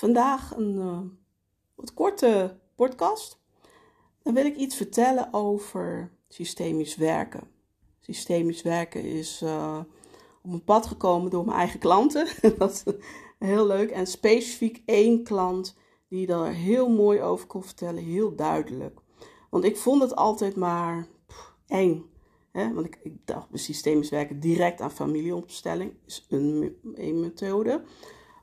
vandaag 0.00 0.56
een 0.56 0.74
uh, 0.74 0.98
wat 1.74 1.94
korte 1.94 2.56
podcast. 2.74 3.38
Dan 4.22 4.34
wil 4.34 4.44
ik 4.44 4.56
iets 4.56 4.76
vertellen 4.76 5.28
over 5.32 6.10
systemisch 6.28 6.96
werken. 6.96 7.50
Systemisch 7.98 8.62
werken 8.62 9.04
is 9.04 9.40
uh, 9.42 9.78
op 10.42 10.50
mijn 10.50 10.64
pad 10.64 10.86
gekomen 10.86 11.30
door 11.30 11.44
mijn 11.44 11.58
eigen 11.58 11.78
klanten. 11.78 12.26
Dat 12.58 12.70
is 12.70 12.94
heel 13.38 13.66
leuk. 13.66 13.90
En 13.90 14.06
specifiek 14.06 14.82
één 14.84 15.22
klant 15.22 15.76
die 16.08 16.26
daar 16.26 16.52
heel 16.52 16.88
mooi 16.88 17.20
over 17.20 17.46
kon 17.46 17.62
vertellen, 17.62 18.02
heel 18.02 18.34
duidelijk. 18.34 19.00
Want 19.50 19.64
ik 19.64 19.76
vond 19.76 20.02
het 20.02 20.16
altijd 20.16 20.56
maar 20.56 21.06
eng. 21.66 22.10
Want 22.52 22.86
ik, 22.86 22.98
ik 23.02 23.14
dacht, 23.24 23.48
systemisch 23.52 24.10
werken 24.10 24.40
direct 24.40 24.80
aan 24.80 24.90
familieopstelling 24.90 25.92
is 26.06 26.26
een, 26.28 26.76
een 26.94 27.20
methode. 27.20 27.82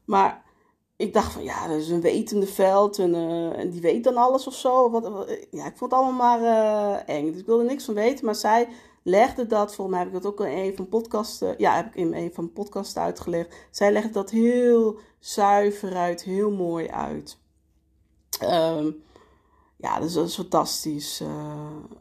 Maar 0.05 0.45
ik 0.98 1.14
dacht 1.14 1.32
van 1.32 1.44
ja, 1.44 1.68
dat 1.68 1.78
is 1.78 1.90
een 1.90 2.02
wetende 2.02 2.48
veld 2.48 3.00
en, 3.00 3.16
en 3.56 3.70
die 3.70 3.82
weet 3.82 4.04
dan 4.04 4.18
alles 4.18 4.48
of 4.48 4.54
zo. 4.54 4.90
Wat, 4.90 5.04
ja, 5.52 5.66
ik 5.66 5.78
vond 5.78 5.92
het 5.92 6.00
allemaal 6.00 6.40
maar 6.40 6.42
uh, 6.42 7.16
eng. 7.16 7.32
Dus 7.32 7.40
ik 7.40 7.46
wilde 7.46 7.64
niks 7.64 7.86
van 7.86 7.94
weten. 7.94 8.26
Maar 8.26 8.36
zij 8.36 8.68
legde 9.04 9.48
dat, 9.48 9.76
volgens 9.76 9.96
mij 9.96 10.06
heb 10.06 10.16
ik 10.16 10.22
dat 10.22 10.32
ook 10.32 10.40
in 10.42 10.58
een 10.58 10.76
van 10.76 10.90
podcasten, 10.90 11.56
ja, 11.58 11.76
heb 11.76 11.86
ik 11.86 11.96
in 11.96 12.14
een 12.14 12.34
van 12.34 12.54
podcasten 12.54 13.02
uitgelegd. 13.02 13.56
Zij 13.72 13.92
legde 13.92 14.10
dat 14.10 14.30
heel 14.30 15.00
zuiver 15.20 15.96
uit, 15.96 16.23
heel 16.23 16.52
mooi 16.52 16.88
uit. 16.88 17.38
Um, 18.44 19.04
ja, 19.76 20.00
dus 20.00 20.14
dat 20.14 20.28
is 20.28 20.36
fantastisch. 20.36 21.22
Uh, 21.22 21.30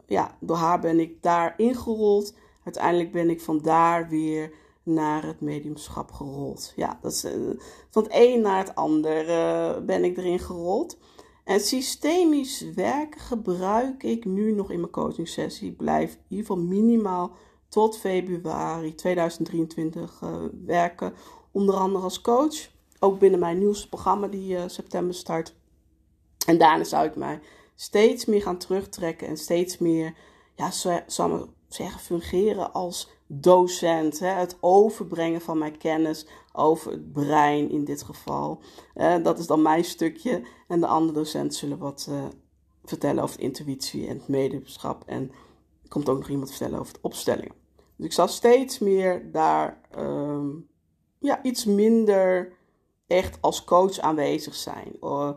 ja, 0.05 0.37
door 0.39 0.55
haar 0.55 0.79
ben 0.79 0.99
ik 0.99 1.21
daar 1.21 1.53
ingerold. 1.57 2.33
Uiteindelijk 2.63 3.11
ben 3.11 3.29
ik 3.29 3.41
van 3.41 3.59
daar 3.61 4.09
weer 4.09 4.51
naar 4.87 5.23
het 5.23 5.41
mediumschap 5.41 6.11
gerold. 6.11 6.73
Ja, 6.75 6.99
dat 7.01 7.11
is, 7.11 7.25
uh, 7.25 7.59
van 7.89 8.03
het 8.03 8.11
een 8.15 8.41
naar 8.41 8.57
het 8.57 8.75
ander 8.75 9.29
uh, 9.29 9.85
ben 9.85 10.03
ik 10.03 10.17
erin 10.17 10.39
gerold. 10.39 10.97
En 11.43 11.59
systemisch 11.59 12.61
werken 12.75 13.21
gebruik 13.21 14.03
ik 14.03 14.25
nu 14.25 14.51
nog 14.51 14.71
in 14.71 14.79
mijn 14.79 14.91
coaching 14.91 15.27
sessie. 15.27 15.69
Ik 15.69 15.77
blijf 15.77 16.13
in 16.13 16.19
ieder 16.27 16.45
geval 16.45 16.63
minimaal 16.63 17.31
tot 17.69 17.97
februari 17.97 18.95
2023 18.95 20.21
uh, 20.23 20.35
werken. 20.65 21.13
Onder 21.51 21.75
andere 21.75 22.03
als 22.03 22.21
coach. 22.21 22.69
Ook 22.99 23.19
binnen 23.19 23.39
mijn 23.39 23.57
nieuwste 23.57 23.89
programma 23.89 24.27
die 24.27 24.69
september 24.69 25.15
start. 25.15 25.55
En 26.45 26.57
daarna 26.57 26.83
zou 26.83 27.07
ik 27.07 27.15
mij 27.15 27.39
steeds 27.75 28.25
meer 28.25 28.41
gaan 28.41 28.57
terugtrekken 28.57 29.27
en 29.27 29.37
steeds 29.37 29.77
meer, 29.77 30.13
ja, 30.55 30.71
zou 31.07 31.49
zeggen, 31.67 31.99
fungeren 31.99 32.73
als 32.73 33.09
docent. 33.27 34.19
Hè? 34.19 34.27
Het 34.27 34.57
overbrengen 34.59 35.41
van 35.41 35.57
mijn 35.57 35.77
kennis 35.77 36.27
over 36.53 36.91
het 36.91 37.11
brein 37.11 37.69
in 37.69 37.85
dit 37.85 38.03
geval. 38.03 38.61
Uh, 38.95 39.23
dat 39.23 39.39
is 39.39 39.47
dan 39.47 39.61
mijn 39.61 39.83
stukje. 39.83 40.43
En 40.67 40.79
de 40.79 40.87
andere 40.87 41.13
docenten 41.13 41.57
zullen 41.57 41.77
wat 41.77 42.07
uh, 42.09 42.25
vertellen 42.83 43.23
over 43.23 43.39
intuïtie 43.39 44.07
en 44.07 44.21
het. 44.27 45.03
En 45.05 45.31
komt 45.87 46.09
ook 46.09 46.17
nog 46.17 46.29
iemand 46.29 46.49
vertellen 46.49 46.79
over 46.79 46.93
de 46.93 46.99
opstellingen. 47.01 47.55
Dus 47.95 48.05
ik 48.05 48.13
zal 48.13 48.27
steeds 48.27 48.79
meer 48.79 49.31
daar 49.31 49.81
um, 49.97 50.67
ja, 51.19 51.43
iets 51.43 51.65
minder 51.65 52.53
echt 53.07 53.37
als 53.41 53.63
coach 53.63 53.99
aanwezig 53.99 54.55
zijn. 54.55 54.97
Uh, 55.01 55.31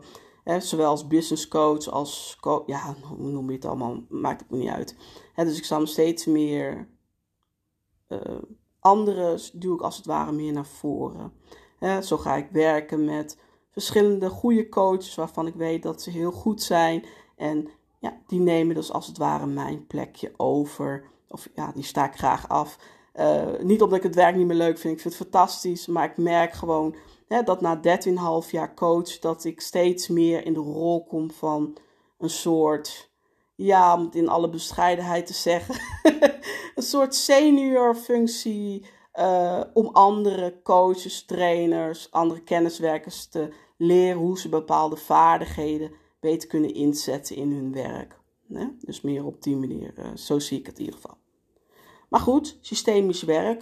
zowel 0.59 0.89
als 0.89 1.07
business 1.07 1.47
coach 1.47 1.87
als, 1.87 2.37
ja, 2.65 2.95
hoe 3.03 3.31
noem 3.31 3.49
je 3.49 3.55
het 3.55 3.65
allemaal, 3.65 4.03
maakt 4.09 4.41
het 4.41 4.49
me 4.49 4.57
niet 4.57 4.69
uit. 4.69 4.95
dus 5.35 5.57
ik 5.57 5.65
zal 5.65 5.87
steeds 5.87 6.25
meer 6.25 6.87
anderen, 8.79 9.39
duw 9.53 9.73
ik 9.73 9.81
als 9.81 9.97
het 9.97 10.05
ware 10.05 10.31
meer 10.31 10.53
naar 10.53 10.65
voren. 10.65 11.33
zo 12.01 12.17
ga 12.17 12.35
ik 12.35 12.47
werken 12.51 13.05
met 13.05 13.37
verschillende 13.71 14.29
goede 14.29 14.69
coaches 14.69 15.15
waarvan 15.15 15.47
ik 15.47 15.55
weet 15.55 15.83
dat 15.83 16.01
ze 16.01 16.09
heel 16.09 16.31
goed 16.31 16.61
zijn. 16.61 17.05
En 17.35 17.69
ja, 17.99 18.17
die 18.27 18.39
nemen 18.39 18.75
dus 18.75 18.91
als 18.91 19.07
het 19.07 19.17
ware 19.17 19.45
mijn 19.45 19.87
plekje 19.87 20.33
over. 20.37 21.03
Of 21.29 21.49
ja, 21.55 21.71
die 21.75 21.83
sta 21.83 22.05
ik 22.05 22.17
graag 22.17 22.49
af. 22.49 22.77
Uh, 23.15 23.59
niet 23.59 23.81
omdat 23.81 23.97
ik 23.97 24.03
het 24.03 24.15
werk 24.15 24.35
niet 24.35 24.47
meer 24.47 24.55
leuk 24.55 24.77
vind, 24.77 24.93
ik 24.93 25.01
vind 25.01 25.13
het 25.17 25.23
fantastisch, 25.23 25.87
maar 25.87 26.09
ik 26.09 26.17
merk 26.17 26.53
gewoon 26.53 26.95
dat 27.39 27.61
na 27.61 27.79
13,5 28.43 28.49
jaar 28.49 28.73
coach, 28.73 29.19
dat 29.19 29.43
ik 29.43 29.61
steeds 29.61 30.07
meer 30.07 30.45
in 30.45 30.53
de 30.53 30.59
rol 30.59 31.03
kom 31.03 31.31
van 31.31 31.77
een 32.17 32.29
soort, 32.29 33.10
ja, 33.65 33.95
om 33.95 34.05
het 34.05 34.15
in 34.15 34.29
alle 34.29 34.49
bescheidenheid 34.49 35.27
te 35.27 35.33
zeggen, 35.33 35.75
een 36.75 36.83
soort 36.83 37.15
senior 37.15 37.95
functie 37.95 38.85
uh, 39.19 39.63
om 39.73 39.87
andere 39.87 40.61
coaches, 40.63 41.25
trainers, 41.25 42.11
andere 42.11 42.41
kenniswerkers 42.41 43.25
te 43.25 43.53
leren 43.77 44.17
hoe 44.17 44.39
ze 44.39 44.49
bepaalde 44.49 44.97
vaardigheden 44.97 45.91
beter 46.19 46.47
kunnen 46.47 46.73
inzetten 46.73 47.35
in 47.35 47.51
hun 47.51 47.73
werk. 47.73 48.19
Dus 48.79 49.01
meer 49.01 49.25
op 49.25 49.43
die 49.43 49.55
manier, 49.55 49.93
uh, 49.99 50.15
zo 50.15 50.39
zie 50.39 50.59
ik 50.59 50.65
het 50.65 50.79
in 50.79 50.85
ieder 50.85 50.99
geval. 50.99 51.17
Maar 52.09 52.19
goed, 52.19 52.57
systemisch 52.61 53.23
werk, 53.23 53.61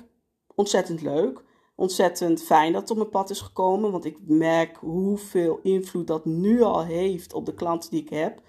ontzettend 0.55 1.01
leuk. 1.01 1.43
Ontzettend 1.79 2.43
fijn 2.43 2.71
dat 2.71 2.81
het 2.81 2.91
op 2.91 2.97
mijn 2.97 3.09
pad 3.09 3.29
is 3.29 3.41
gekomen, 3.41 3.91
want 3.91 4.05
ik 4.05 4.17
merk 4.21 4.77
hoeveel 4.77 5.59
invloed 5.63 6.07
dat 6.07 6.25
nu 6.25 6.61
al 6.61 6.83
heeft 6.83 7.33
op 7.33 7.45
de 7.45 7.53
klanten 7.53 7.89
die 7.89 8.01
ik 8.01 8.09
heb. 8.09 8.41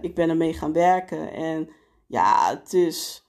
ik 0.00 0.14
ben 0.14 0.28
ermee 0.28 0.52
gaan 0.52 0.72
werken 0.72 1.32
en 1.32 1.68
ja, 2.06 2.50
het 2.50 2.72
is 2.72 3.26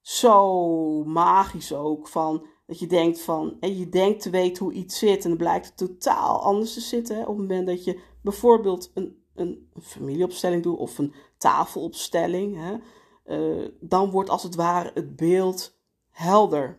zo 0.00 1.04
magisch 1.04 1.74
ook 1.74 2.08
van 2.08 2.46
dat 2.66 2.78
je 2.78 2.86
denkt 2.86 3.20
van, 3.20 3.56
en 3.60 3.76
je 3.76 3.88
denkt 3.88 4.22
te 4.22 4.30
weten 4.30 4.64
hoe 4.64 4.74
iets 4.74 4.98
zit 4.98 5.22
en 5.22 5.28
dan 5.28 5.38
blijkt 5.38 5.66
het 5.66 5.76
totaal 5.76 6.42
anders 6.42 6.74
te 6.74 6.80
zitten. 6.80 7.20
op 7.20 7.26
het 7.26 7.36
moment 7.36 7.66
dat 7.66 7.84
je 7.84 8.00
bijvoorbeeld 8.22 8.90
een, 8.94 9.22
een, 9.34 9.70
familieopstelling 9.82 10.62
doet 10.62 10.78
of 10.78 10.98
een 10.98 11.14
tafelopstelling. 11.38 12.78
Uh, 13.26 13.68
dan 13.80 14.10
wordt 14.10 14.30
als 14.30 14.42
het 14.42 14.54
ware 14.54 14.90
het 14.94 15.16
beeld 15.16 15.78
helder. 16.10 16.78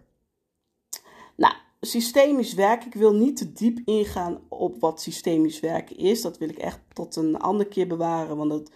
Systemisch 1.81 2.53
werken, 2.53 2.87
ik 2.87 2.93
wil 2.93 3.13
niet 3.13 3.37
te 3.37 3.53
diep 3.53 3.79
ingaan 3.85 4.41
op 4.49 4.79
wat 4.79 5.01
systemisch 5.01 5.59
werken 5.59 5.97
is. 5.97 6.21
Dat 6.21 6.37
wil 6.37 6.49
ik 6.49 6.57
echt 6.57 6.79
tot 6.93 7.15
een 7.15 7.39
andere 7.39 7.69
keer 7.69 7.87
bewaren, 7.87 8.37
want 8.37 8.71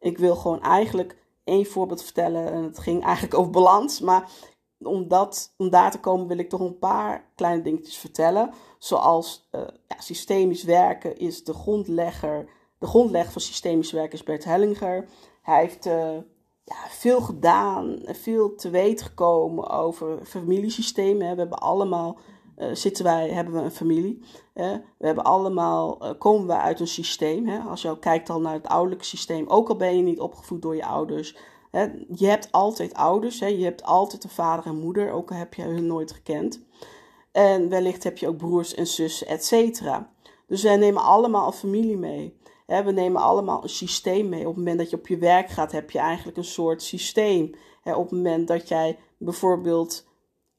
ik 0.00 0.18
wil 0.18 0.36
gewoon 0.36 0.62
eigenlijk 0.62 1.16
één 1.44 1.66
voorbeeld 1.66 2.02
vertellen. 2.02 2.52
En 2.52 2.62
het 2.62 2.78
ging 2.78 3.04
eigenlijk 3.04 3.34
over 3.34 3.50
balans, 3.50 4.00
maar 4.00 4.30
om, 4.78 5.08
dat, 5.08 5.54
om 5.56 5.70
daar 5.70 5.90
te 5.90 6.00
komen 6.00 6.26
wil 6.26 6.38
ik 6.38 6.48
toch 6.48 6.60
een 6.60 6.78
paar 6.78 7.30
kleine 7.34 7.62
dingetjes 7.62 7.96
vertellen. 7.96 8.50
Zoals 8.78 9.48
uh, 9.52 9.60
ja, 9.88 10.00
systemisch 10.00 10.64
werken 10.64 11.18
is 11.18 11.44
de 11.44 11.52
grondlegger. 11.52 12.48
De 12.78 12.86
grondlegger 12.86 13.32
van 13.32 13.40
systemisch 13.40 13.92
werken 13.92 14.18
is 14.18 14.24
Bert 14.24 14.44
Hellinger. 14.44 15.08
Hij 15.42 15.60
heeft 15.60 15.86
uh, 15.86 16.16
ja, 16.64 16.76
veel 16.88 17.20
gedaan, 17.20 17.98
veel 18.04 18.54
te 18.54 18.70
weten 18.70 19.06
gekomen 19.06 19.68
over 19.70 20.24
familiesystemen. 20.24 21.30
We 21.30 21.40
hebben 21.40 21.58
allemaal, 21.58 22.18
uh, 22.58 22.68
zitten 22.72 23.04
wij, 23.04 23.28
hebben 23.28 23.54
we 23.54 23.60
een 23.60 23.70
familie. 23.70 24.22
we 24.52 25.06
hebben 25.06 25.24
allemaal, 25.24 25.98
uh, 26.02 26.10
komen 26.18 26.46
we 26.46 26.56
uit 26.56 26.80
een 26.80 26.88
systeem. 26.88 27.46
Hè? 27.46 27.58
Als 27.58 27.82
je 27.82 27.98
kijkt 27.98 28.30
al 28.30 28.40
naar 28.40 28.52
het 28.52 28.68
ouderlijke 28.68 29.04
systeem, 29.04 29.46
ook 29.48 29.68
al 29.68 29.76
ben 29.76 29.96
je 29.96 30.02
niet 30.02 30.20
opgevoed 30.20 30.62
door 30.62 30.76
je 30.76 30.84
ouders. 30.84 31.36
Hè? 31.70 31.86
Je 32.14 32.26
hebt 32.26 32.52
altijd 32.52 32.94
ouders, 32.94 33.40
hè? 33.40 33.46
je 33.46 33.64
hebt 33.64 33.82
altijd 33.82 34.24
een 34.24 34.30
vader 34.30 34.66
en 34.66 34.78
moeder, 34.80 35.12
ook 35.12 35.30
al 35.30 35.36
heb 35.36 35.54
je 35.54 35.62
hun 35.62 35.86
nooit 35.86 36.12
gekend. 36.12 36.66
En 37.32 37.68
wellicht 37.68 38.04
heb 38.04 38.18
je 38.18 38.28
ook 38.28 38.36
broers 38.36 38.74
en 38.74 38.86
zussen, 38.86 39.26
et 39.26 39.44
cetera. 39.44 40.10
Dus 40.46 40.62
wij 40.62 40.76
nemen 40.76 41.02
allemaal 41.02 41.46
een 41.46 41.52
familie 41.52 41.96
mee 41.96 42.38
we 42.68 42.92
nemen 42.92 43.22
allemaal 43.22 43.62
een 43.62 43.68
systeem 43.68 44.28
mee. 44.28 44.40
Op 44.40 44.46
het 44.46 44.56
moment 44.56 44.78
dat 44.78 44.90
je 44.90 44.96
op 44.96 45.06
je 45.06 45.18
werk 45.18 45.48
gaat, 45.48 45.72
heb 45.72 45.90
je 45.90 45.98
eigenlijk 45.98 46.36
een 46.36 46.44
soort 46.44 46.82
systeem. 46.82 47.54
op 47.84 48.02
het 48.02 48.10
moment 48.10 48.48
dat 48.48 48.68
jij 48.68 48.98
bijvoorbeeld 49.18 50.07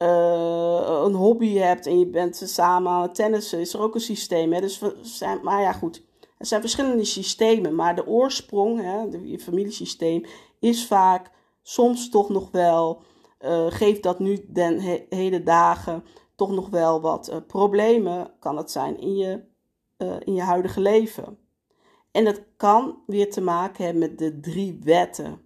uh, 0.02 1.02
een 1.04 1.14
hobby 1.14 1.54
hebt 1.54 1.86
en 1.86 2.00
je 2.00 2.08
bent 2.08 2.42
samen 2.46 2.92
aan 2.92 3.02
het 3.02 3.16
tennissen, 3.16 3.60
is 3.60 3.74
er 3.74 3.82
ook 3.82 3.96
een 3.96 4.02
systeem. 4.02 4.54
Hè? 4.54 4.62
Dus 4.62 4.82
zijn, 5.02 5.40
maar 5.44 5.62
ja, 5.62 5.72
goed. 5.72 6.08
Er 6.38 6.46
zijn 6.46 6.62
verschillende 6.62 7.04
systemen, 7.04 7.76
maar 7.76 7.96
de 7.96 8.08
oorsprong, 8.08 8.82
hè, 8.82 9.02
je 9.24 9.40
familiesysteem, 9.40 10.26
is 10.60 10.88
vaak 10.88 11.32
soms 11.62 12.10
toch 12.10 12.30
nog 12.30 12.52
wel, 12.52 13.02
uh, 13.46 13.66
geeft 13.70 14.04
dat 14.04 14.20
nu 14.20 14.46
den 14.48 14.80
he 14.80 15.06
hele 15.10 15.44
dagen 15.44 16.04
toch 16.36 16.52
nog 16.52 16.70
wel 16.70 17.02
wat 17.02 17.30
uh, 17.30 17.36
problemen, 17.48 18.32
kan 18.40 18.58
het 18.58 18.72
zijn, 18.72 19.00
in 19.00 19.16
je, 19.16 19.42
in 20.24 20.34
je 20.34 20.42
huidige 20.42 20.82
leven. 20.82 21.38
En 22.12 22.26
dat 22.26 22.42
kan 22.58 23.04
weer 23.06 23.32
te 23.32 23.42
maken 23.42 23.84
hebben 23.84 24.02
met 24.02 24.18
de 24.18 24.40
drie 24.40 24.80
wetten. 24.84 25.42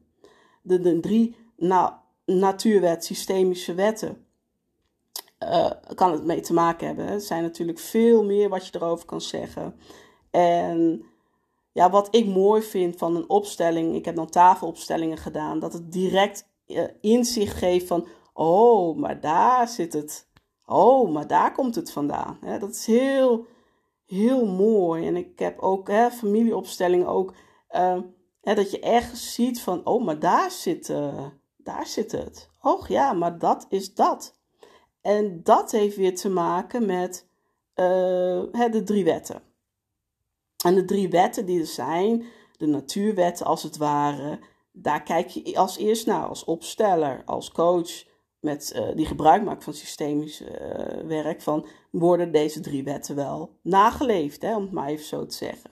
De, 0.62 0.80
de 0.80 1.00
drie 1.00 1.36
nou, 1.58 1.92
natuurwet, 2.26 3.06
systemische 3.06 3.74
wetten. 3.74 4.26
Uh, 5.50 5.96
kan 5.96 6.12
het 6.12 6.24
mee 6.26 6.42
te 6.42 6.54
maken 6.54 6.88
hebben. 6.88 7.08
Er 7.08 7.22
zijn 7.22 7.44
natuurlijk 7.44 7.80
veel 7.80 8.24
meer 8.24 8.50
wat 8.50 8.68
je 8.68 8.76
erover 8.76 9.06
kan 9.06 9.22
zeggen. 9.22 9.76
En 10.32 11.06
ja, 11.72 11.90
wat 11.90 12.16
ik 12.16 12.28
mooi 12.28 12.62
vind 12.62 12.98
van 12.98 13.16
een 13.16 13.30
opstelling, 13.30 13.96
ik 13.96 14.06
heb 14.06 14.16
dan 14.16 14.30
tafelopstellingen 14.30 15.18
gedaan, 15.18 15.60
dat 15.60 15.74
het 15.74 15.92
direct 15.92 16.48
uh, 16.68 16.84
inzicht 17.02 17.58
geeft 17.58 17.88
van, 17.88 18.08
oh, 18.34 18.98
maar 18.98 19.20
daar 19.20 19.68
zit 19.68 19.94
het. 19.94 20.28
Oh, 20.66 21.12
maar 21.12 21.28
daar 21.28 21.52
komt 21.52 21.76
het 21.76 21.92
vandaan. 21.92 22.38
dat 22.60 22.70
is 22.70 22.86
heel 22.86 23.46
heel 24.06 24.46
mooi. 24.46 25.08
En 25.08 25.16
ik 25.16 25.40
heb 25.40 25.60
ook 25.60 25.92
familieopstellingen 26.12 27.08
ook. 27.08 27.34
Hè, 28.42 28.56
dat 28.56 28.72
je 28.72 28.80
echt 28.80 29.18
ziet 29.18 29.62
van, 29.62 29.86
oh, 29.86 30.06
maar 30.06 30.20
daar 30.20 30.52
zit, 30.52 30.94
daar 31.58 31.88
zit 31.88 32.12
het. 32.12 32.50
Och 32.62 32.88
ja, 32.88 33.14
maar 33.14 33.38
dat 33.38 33.66
is 33.70 33.94
dat. 33.94 34.36
En 35.04 35.44
dat 35.44 35.72
heeft 35.72 35.96
weer 35.96 36.16
te 36.16 36.30
maken 36.30 36.86
met 36.86 37.28
hè, 38.52 38.70
de 38.70 38.82
drie 38.84 39.04
wetten. 39.04 39.42
En 40.66 40.76
de 40.76 40.86
drie 40.86 41.10
wetten 41.10 41.46
die 41.46 41.60
er 41.60 41.66
zijn, 41.66 42.26
de 42.58 42.66
natuurwetten 42.66 43.46
als 43.46 43.64
het 43.64 43.78
ware, 43.78 44.40
daar 44.72 45.04
kijk 45.04 45.28
je 45.28 45.58
als 45.58 45.78
eerst 45.78 46.06
naar, 46.06 46.26
als 46.26 46.44
opsteller, 46.44 47.22
als 47.26 47.52
coach, 47.52 48.04
met, 48.40 48.74
uh, 48.76 48.96
die 48.96 49.06
gebruik 49.06 49.44
maakt 49.44 49.64
van 49.64 49.74
systemisch 49.74 50.42
uh, 50.42 50.50
werk, 51.08 51.42
van 51.42 51.66
worden 51.92 52.32
deze 52.32 52.60
drie 52.60 52.84
wetten 52.84 53.16
wel 53.16 53.56
nageleefd, 53.62 54.42
hè, 54.42 54.56
om 54.56 54.62
het 54.62 54.72
maar 54.72 54.88
even 54.88 55.06
zo 55.06 55.26
te 55.26 55.36
zeggen. 55.36 55.70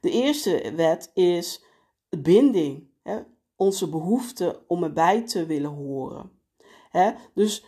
De 0.00 0.10
eerste 0.10 0.72
wet 0.76 1.10
is 1.14 1.64
binding, 2.08 2.88
hè, 3.02 3.18
onze 3.56 3.88
behoefte 3.88 4.62
om 4.66 4.82
erbij 4.82 5.22
te 5.22 5.46
willen 5.46 5.70
horen. 5.70 6.30
Hè, 6.90 7.10
dus 7.34 7.64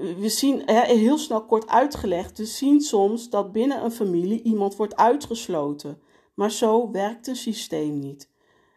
we 0.00 0.28
zien, 0.28 0.62
heel 0.70 1.18
snel 1.18 1.44
kort 1.44 1.68
uitgelegd, 1.68 2.38
we 2.38 2.44
zien 2.44 2.80
soms 2.80 3.30
dat 3.30 3.52
binnen 3.52 3.84
een 3.84 3.92
familie 3.92 4.42
iemand 4.42 4.76
wordt 4.76 4.96
uitgesloten. 4.96 6.00
Maar 6.34 6.50
zo 6.50 6.90
werkt 6.90 7.26
een 7.26 7.36
systeem 7.36 7.98
niet. 7.98 8.28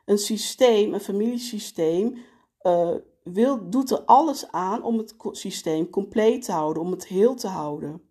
Een 0.05 0.17
systeem, 0.17 0.93
een 0.93 0.99
familiesysteem, 0.99 2.17
uh, 2.61 2.95
wil, 3.23 3.69
doet 3.69 3.91
er 3.91 4.01
alles 4.01 4.51
aan 4.51 4.83
om 4.83 4.97
het 4.97 5.15
systeem 5.31 5.89
compleet 5.89 6.41
te 6.41 6.51
houden, 6.51 6.83
om 6.83 6.91
het 6.91 7.07
heel 7.07 7.35
te 7.35 7.47
houden. 7.47 8.01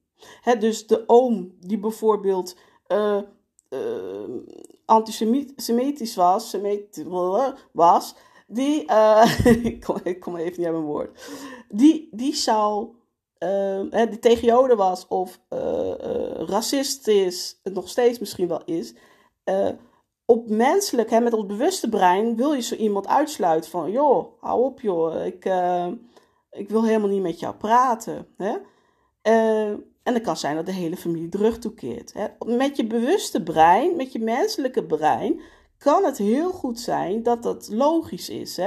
dus 0.58 0.86
de 0.86 1.04
oom 1.06 1.54
die 1.60 1.78
bijvoorbeeld 1.78 2.56
uh, 2.88 3.20
uh, 3.70 4.36
antisemitisch 4.84 6.14
was, 6.14 6.56
was 7.72 8.14
die, 8.46 8.80
ik 10.04 10.20
kom 10.20 10.36
even 10.36 10.58
niet 10.58 10.66
aan 10.66 10.72
mijn 10.72 10.84
woord, 10.84 11.30
die, 11.68 12.08
die 12.10 12.34
zou, 12.34 12.88
die 13.90 14.18
tegen 14.18 14.46
Joden 14.46 14.76
was 14.76 15.08
of 15.08 15.40
racist 16.46 17.08
is, 17.08 17.60
het 17.62 17.74
nog 17.74 17.88
steeds 17.88 18.18
misschien 18.18 18.48
wel 18.48 18.64
is, 18.64 18.94
op 20.24 20.48
menselijk, 20.48 21.10
hè, 21.10 21.20
met 21.20 21.32
ons 21.32 21.46
bewuste 21.46 21.88
brein, 21.88 22.36
wil 22.36 22.52
je 22.52 22.60
zo 22.60 22.74
iemand 22.74 23.06
uitsluiten 23.06 23.70
van, 23.70 23.90
joh, 23.90 24.26
hou 24.40 24.64
op 24.64 24.80
joh, 24.80 25.24
ik, 25.24 25.44
uh, 25.44 25.86
ik 26.50 26.68
wil 26.68 26.84
helemaal 26.84 27.08
niet 27.08 27.22
met 27.22 27.40
jou 27.40 27.54
praten. 27.54 28.26
Hè? 28.36 28.56
Uh, 29.22 29.76
en 30.02 30.14
het 30.14 30.22
kan 30.22 30.36
zijn 30.36 30.56
dat 30.56 30.66
de 30.66 30.72
hele 30.72 30.96
familie 30.96 31.28
terug 31.28 31.58
toekeert. 31.58 32.12
Met 32.46 32.76
je 32.76 32.86
bewuste 32.86 33.42
brein, 33.42 33.96
met 33.96 34.12
je 34.12 34.18
menselijke 34.18 34.84
brein, 34.84 35.40
kan 35.78 36.04
het 36.04 36.18
heel 36.18 36.50
goed 36.50 36.80
zijn 36.80 37.22
dat 37.22 37.42
dat 37.42 37.68
logisch 37.72 38.28
is. 38.28 38.58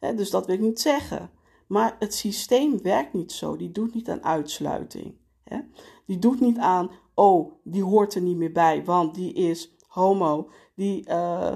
Hè, 0.00 0.14
dus 0.14 0.30
dat 0.30 0.46
wil 0.46 0.54
ik 0.54 0.60
niet 0.60 0.80
zeggen. 0.80 1.30
Maar 1.68 1.96
het 1.98 2.14
systeem 2.14 2.82
werkt 2.82 3.12
niet 3.12 3.32
zo. 3.32 3.56
Die 3.56 3.70
doet 3.70 3.94
niet 3.94 4.08
aan 4.08 4.24
uitsluiting. 4.24 5.14
Hè? 5.44 5.58
Die 6.06 6.18
doet 6.18 6.40
niet 6.40 6.58
aan, 6.58 6.90
oh, 7.14 7.52
die 7.64 7.82
hoort 7.82 8.14
er 8.14 8.22
niet 8.22 8.36
meer 8.36 8.52
bij, 8.52 8.84
want 8.84 9.14
die 9.14 9.32
is 9.32 9.76
homo 9.86 10.50
die 10.74 11.08
uh, 11.08 11.52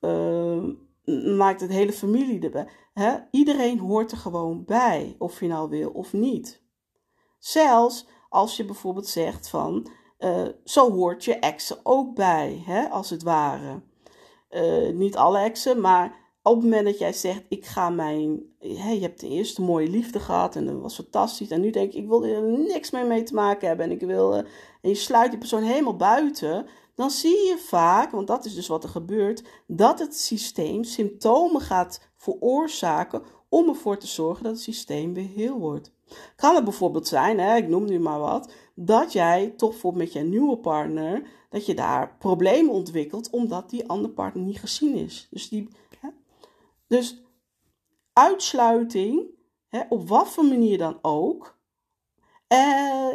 uh, 0.00 0.64
maakt 1.36 1.60
het 1.60 1.70
hele 1.70 1.92
familie 1.92 2.40
erbij. 2.40 2.68
Hè? 2.94 3.16
Iedereen 3.30 3.78
hoort 3.78 4.12
er 4.12 4.18
gewoon 4.18 4.64
bij, 4.64 5.14
of 5.18 5.40
je 5.40 5.46
nou 5.46 5.68
wil 5.68 5.90
of 5.90 6.12
niet. 6.12 6.62
Zelfs 7.38 8.06
als 8.28 8.56
je 8.56 8.64
bijvoorbeeld 8.64 9.06
zegt 9.06 9.48
van, 9.48 9.90
uh, 10.18 10.48
zo 10.64 10.92
hoort 10.92 11.24
je 11.24 11.34
exen 11.34 11.78
ook 11.82 12.14
bij, 12.14 12.62
hè? 12.66 12.88
als 12.88 13.10
het 13.10 13.22
ware. 13.22 13.82
niet 14.92 15.16
alle 15.16 15.38
exen, 15.38 15.80
maar 15.80 16.25
op 16.46 16.54
het 16.54 16.64
moment 16.64 16.84
dat 16.84 16.98
jij 16.98 17.12
zegt, 17.12 17.42
ik 17.48 17.66
ga 17.66 17.90
mijn, 17.90 18.42
hè, 18.58 18.90
je 18.90 19.00
hebt 19.00 19.20
de 19.20 19.28
eerste 19.28 19.62
mooie 19.62 19.88
liefde 19.88 20.20
gehad 20.20 20.56
en 20.56 20.66
dat 20.66 20.80
was 20.80 20.94
fantastisch. 20.94 21.50
En 21.50 21.60
nu 21.60 21.70
denk 21.70 21.92
ik, 21.92 22.02
ik 22.02 22.08
wil 22.08 22.24
er 22.24 22.42
niks 22.42 22.90
meer 22.90 23.06
mee 23.06 23.22
te 23.22 23.34
maken 23.34 23.68
hebben 23.68 23.86
en 23.86 23.92
ik 23.92 24.00
wil, 24.00 24.34
en 24.34 24.46
je 24.80 24.94
sluit 24.94 25.30
die 25.30 25.38
persoon 25.38 25.62
helemaal 25.62 25.96
buiten 25.96 26.66
dan 26.96 27.10
zie 27.10 27.46
je 27.46 27.58
vaak, 27.58 28.10
want 28.10 28.26
dat 28.26 28.44
is 28.44 28.54
dus 28.54 28.66
wat 28.66 28.84
er 28.84 28.88
gebeurt, 28.88 29.42
dat 29.66 29.98
het 29.98 30.16
systeem 30.16 30.84
symptomen 30.84 31.60
gaat 31.60 32.08
veroorzaken 32.16 33.22
om 33.48 33.68
ervoor 33.68 33.98
te 33.98 34.06
zorgen 34.06 34.44
dat 34.44 34.52
het 34.52 34.62
systeem 34.62 35.14
weer 35.14 35.28
heel 35.28 35.58
wordt. 35.58 35.92
Kan 36.36 36.54
het 36.54 36.64
bijvoorbeeld 36.64 37.08
zijn, 37.08 37.38
hè, 37.38 37.56
ik 37.56 37.68
noem 37.68 37.84
nu 37.84 37.98
maar 37.98 38.18
wat, 38.18 38.52
dat 38.74 39.12
jij 39.12 39.54
toch 39.56 39.70
bijvoorbeeld 39.70 40.04
met 40.04 40.12
je 40.12 40.20
nieuwe 40.20 40.58
partner, 40.58 41.22
dat 41.50 41.66
je 41.66 41.74
daar 41.74 42.16
problemen 42.18 42.72
ontwikkelt 42.72 43.30
omdat 43.30 43.70
die 43.70 43.88
andere 43.88 44.14
partner 44.14 44.44
niet 44.44 44.60
gezien 44.60 44.94
is. 44.94 45.28
Dus, 45.30 45.48
die, 45.48 45.68
hè, 46.00 46.08
dus 46.86 47.22
uitsluiting, 48.12 49.26
hè, 49.68 49.80
op 49.88 50.08
wat 50.08 50.28
voor 50.28 50.44
manier 50.44 50.78
dan 50.78 50.98
ook. 51.02 51.58
Eh, 52.46 53.08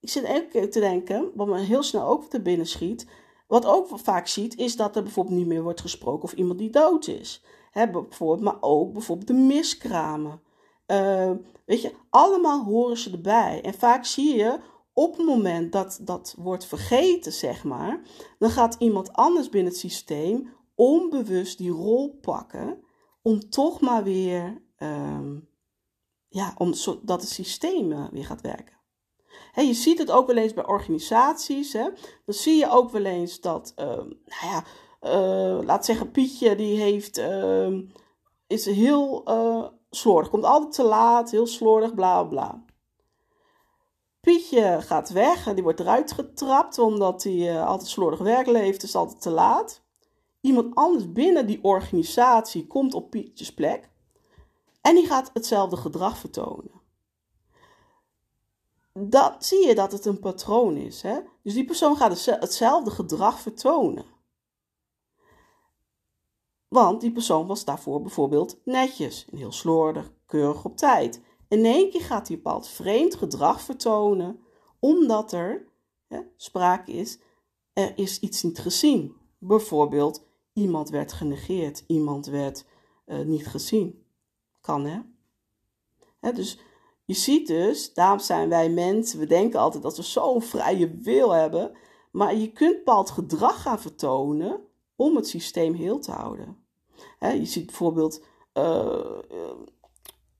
ik 0.00 0.10
zit 0.10 0.48
keer 0.50 0.70
te 0.70 0.80
denken, 0.80 1.30
wat 1.34 1.46
me 1.46 1.58
heel 1.58 1.82
snel 1.82 2.06
ook 2.06 2.24
te 2.24 2.40
binnen 2.40 2.66
schiet. 2.66 3.06
Wat 3.46 3.66
ook 3.66 3.88
vaak 3.92 4.26
ziet, 4.26 4.56
is 4.56 4.76
dat 4.76 4.96
er 4.96 5.02
bijvoorbeeld 5.02 5.36
niet 5.36 5.46
meer 5.46 5.62
wordt 5.62 5.80
gesproken 5.80 6.24
over 6.24 6.38
iemand 6.38 6.58
die 6.58 6.70
dood 6.70 7.06
is. 7.06 7.42
He, 7.70 7.90
bijvoorbeeld, 7.90 8.40
maar 8.40 8.56
ook 8.60 8.92
bijvoorbeeld 8.92 9.28
de 9.28 9.34
miskramen. 9.34 10.42
Uh, 10.86 11.30
weet 11.64 11.82
je, 11.82 11.92
allemaal 12.10 12.64
horen 12.64 12.96
ze 12.96 13.10
erbij. 13.10 13.60
En 13.62 13.74
vaak 13.74 14.04
zie 14.04 14.36
je 14.36 14.58
op 14.92 15.16
het 15.16 15.26
moment 15.26 15.72
dat 15.72 15.98
dat 16.02 16.34
wordt 16.38 16.66
vergeten, 16.66 17.32
zeg 17.32 17.64
maar, 17.64 18.00
dan 18.38 18.50
gaat 18.50 18.76
iemand 18.78 19.12
anders 19.12 19.48
binnen 19.48 19.72
het 19.72 19.80
systeem 19.80 20.48
onbewust 20.74 21.58
die 21.58 21.70
rol 21.70 22.18
pakken 22.20 22.82
om 23.28 23.50
toch 23.50 23.80
maar 23.80 24.04
weer, 24.04 24.62
uh, 24.78 25.30
ja, 26.28 26.54
om, 26.56 26.72
zodat 26.72 27.20
het 27.20 27.30
systeem 27.30 27.92
uh, 27.92 28.08
weer 28.10 28.24
gaat 28.24 28.40
werken 28.40 28.78
je 29.66 29.74
ziet 29.74 29.98
het 29.98 30.10
ook 30.10 30.26
wel 30.26 30.36
eens 30.36 30.54
bij 30.54 30.66
organisaties. 30.66 31.72
Hè? 31.72 31.88
Dan 32.24 32.34
zie 32.34 32.56
je 32.56 32.70
ook 32.70 32.90
wel 32.90 33.04
eens 33.04 33.40
dat, 33.40 33.72
uh, 33.76 33.86
nou 33.86 34.14
ja, 34.42 34.64
uh, 35.02 35.64
laat 35.64 35.84
zeggen, 35.84 36.10
Pietje, 36.10 36.56
die 36.56 36.80
heeft, 36.80 37.18
uh, 37.18 37.78
is 38.46 38.66
heel 38.66 39.30
uh, 39.30 39.66
slordig. 39.90 40.30
Komt 40.30 40.44
altijd 40.44 40.72
te 40.72 40.84
laat, 40.84 41.30
heel 41.30 41.46
slordig, 41.46 41.94
bla 41.94 42.24
bla. 42.24 42.64
Pietje 44.20 44.78
gaat 44.80 45.10
weg 45.10 45.46
en 45.46 45.54
die 45.54 45.62
wordt 45.62 45.80
eruit 45.80 46.12
getrapt 46.12 46.78
omdat 46.78 47.22
hij 47.22 47.62
altijd 47.62 47.88
slordig 47.90 48.18
werk 48.18 48.46
leeft, 48.46 48.82
is 48.82 48.94
altijd 48.94 49.20
te 49.20 49.30
laat. 49.30 49.82
Iemand 50.40 50.74
anders 50.74 51.12
binnen 51.12 51.46
die 51.46 51.64
organisatie 51.64 52.66
komt 52.66 52.94
op 52.94 53.10
Pietjes 53.10 53.54
plek 53.54 53.90
en 54.80 54.94
die 54.94 55.06
gaat 55.06 55.30
hetzelfde 55.32 55.76
gedrag 55.76 56.18
vertonen 56.18 56.78
dan 59.00 59.34
zie 59.38 59.66
je 59.66 59.74
dat 59.74 59.92
het 59.92 60.04
een 60.04 60.18
patroon 60.18 60.76
is. 60.76 61.02
Hè? 61.02 61.20
Dus 61.42 61.54
die 61.54 61.64
persoon 61.64 61.96
gaat 61.96 62.24
hetzelfde 62.26 62.90
gedrag 62.90 63.40
vertonen. 63.40 64.04
Want 66.68 67.00
die 67.00 67.12
persoon 67.12 67.46
was 67.46 67.64
daarvoor 67.64 68.02
bijvoorbeeld 68.02 68.60
netjes 68.64 69.26
en 69.30 69.36
heel 69.36 69.52
slordig, 69.52 70.12
keurig 70.26 70.64
op 70.64 70.76
tijd. 70.76 71.22
In 71.48 71.64
één 71.64 71.90
keer 71.90 72.00
gaat 72.00 72.28
hij 72.28 72.36
bepaald 72.36 72.68
vreemd 72.68 73.14
gedrag 73.14 73.60
vertonen, 73.60 74.40
omdat 74.78 75.32
er 75.32 75.68
hè, 76.06 76.20
sprake 76.36 76.92
is, 76.92 77.18
er 77.72 77.92
is 77.98 78.20
iets 78.20 78.42
niet 78.42 78.58
gezien. 78.58 79.16
Bijvoorbeeld, 79.38 80.26
iemand 80.58 80.90
werd 80.90 81.12
genegeerd, 81.12 81.84
iemand 81.86 82.26
werd 82.26 82.64
uh, 83.06 83.18
niet 83.18 83.46
gezien. 83.46 84.04
Kan 84.60 84.84
hè? 84.84 84.98
hè 86.20 86.32
dus 86.32 86.58
je 87.04 87.14
ziet 87.14 87.46
dus, 87.46 87.94
daarom 87.94 88.18
zijn 88.18 88.48
wij 88.48 88.70
mensen, 88.70 89.18
we 89.18 89.26
denken 89.26 89.60
altijd 89.60 89.82
dat 89.82 89.96
we 89.96 90.02
zo'n 90.02 90.42
vrije 90.42 90.98
wil 91.02 91.30
hebben, 91.30 91.72
maar 92.10 92.34
je 92.34 92.52
kunt 92.52 92.76
bepaald 92.76 93.10
gedrag 93.10 93.62
gaan 93.62 93.80
vertonen 93.80 94.60
om 94.96 95.16
het 95.16 95.28
systeem 95.28 95.74
heel 95.74 95.98
te 95.98 96.10
houden. 96.10 96.56
je 97.20 97.44
ziet 97.44 97.66
bijvoorbeeld, 97.66 98.24
uh, 98.54 99.18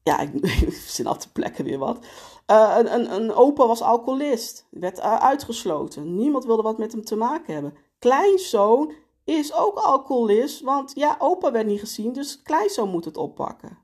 ja, 0.03 0.19
ik, 0.19 0.35
ik 0.67 0.73
zit 0.73 1.07
altijd 1.07 1.33
plekken 1.33 1.65
weer 1.65 1.79
wat. 1.79 2.07
Een, 2.47 2.95
een, 2.95 3.15
een 3.15 3.33
opa 3.33 3.67
was 3.67 3.83
alcoholist, 3.83 4.67
werd 4.71 5.01
uitgesloten. 5.01 6.17
Niemand 6.17 6.45
wilde 6.45 6.63
wat 6.63 6.79
met 6.79 6.93
hem 6.93 7.05
te 7.05 7.17
maken 7.17 7.53
hebben. 7.55 7.75
Kleinzoon 7.99 8.93
is 9.29 9.53
ook 9.53 9.77
alcoholist, 9.77 10.61
want 10.61 10.93
ja, 10.95 11.17
opa 11.19 11.53
werd 11.53 11.67
niet 11.67 11.81
gezien, 11.81 12.13
dus 12.13 12.43
kleinzoon 12.43 12.91
moet 12.91 13.05
het 13.05 13.17
oppakken. 13.17 13.79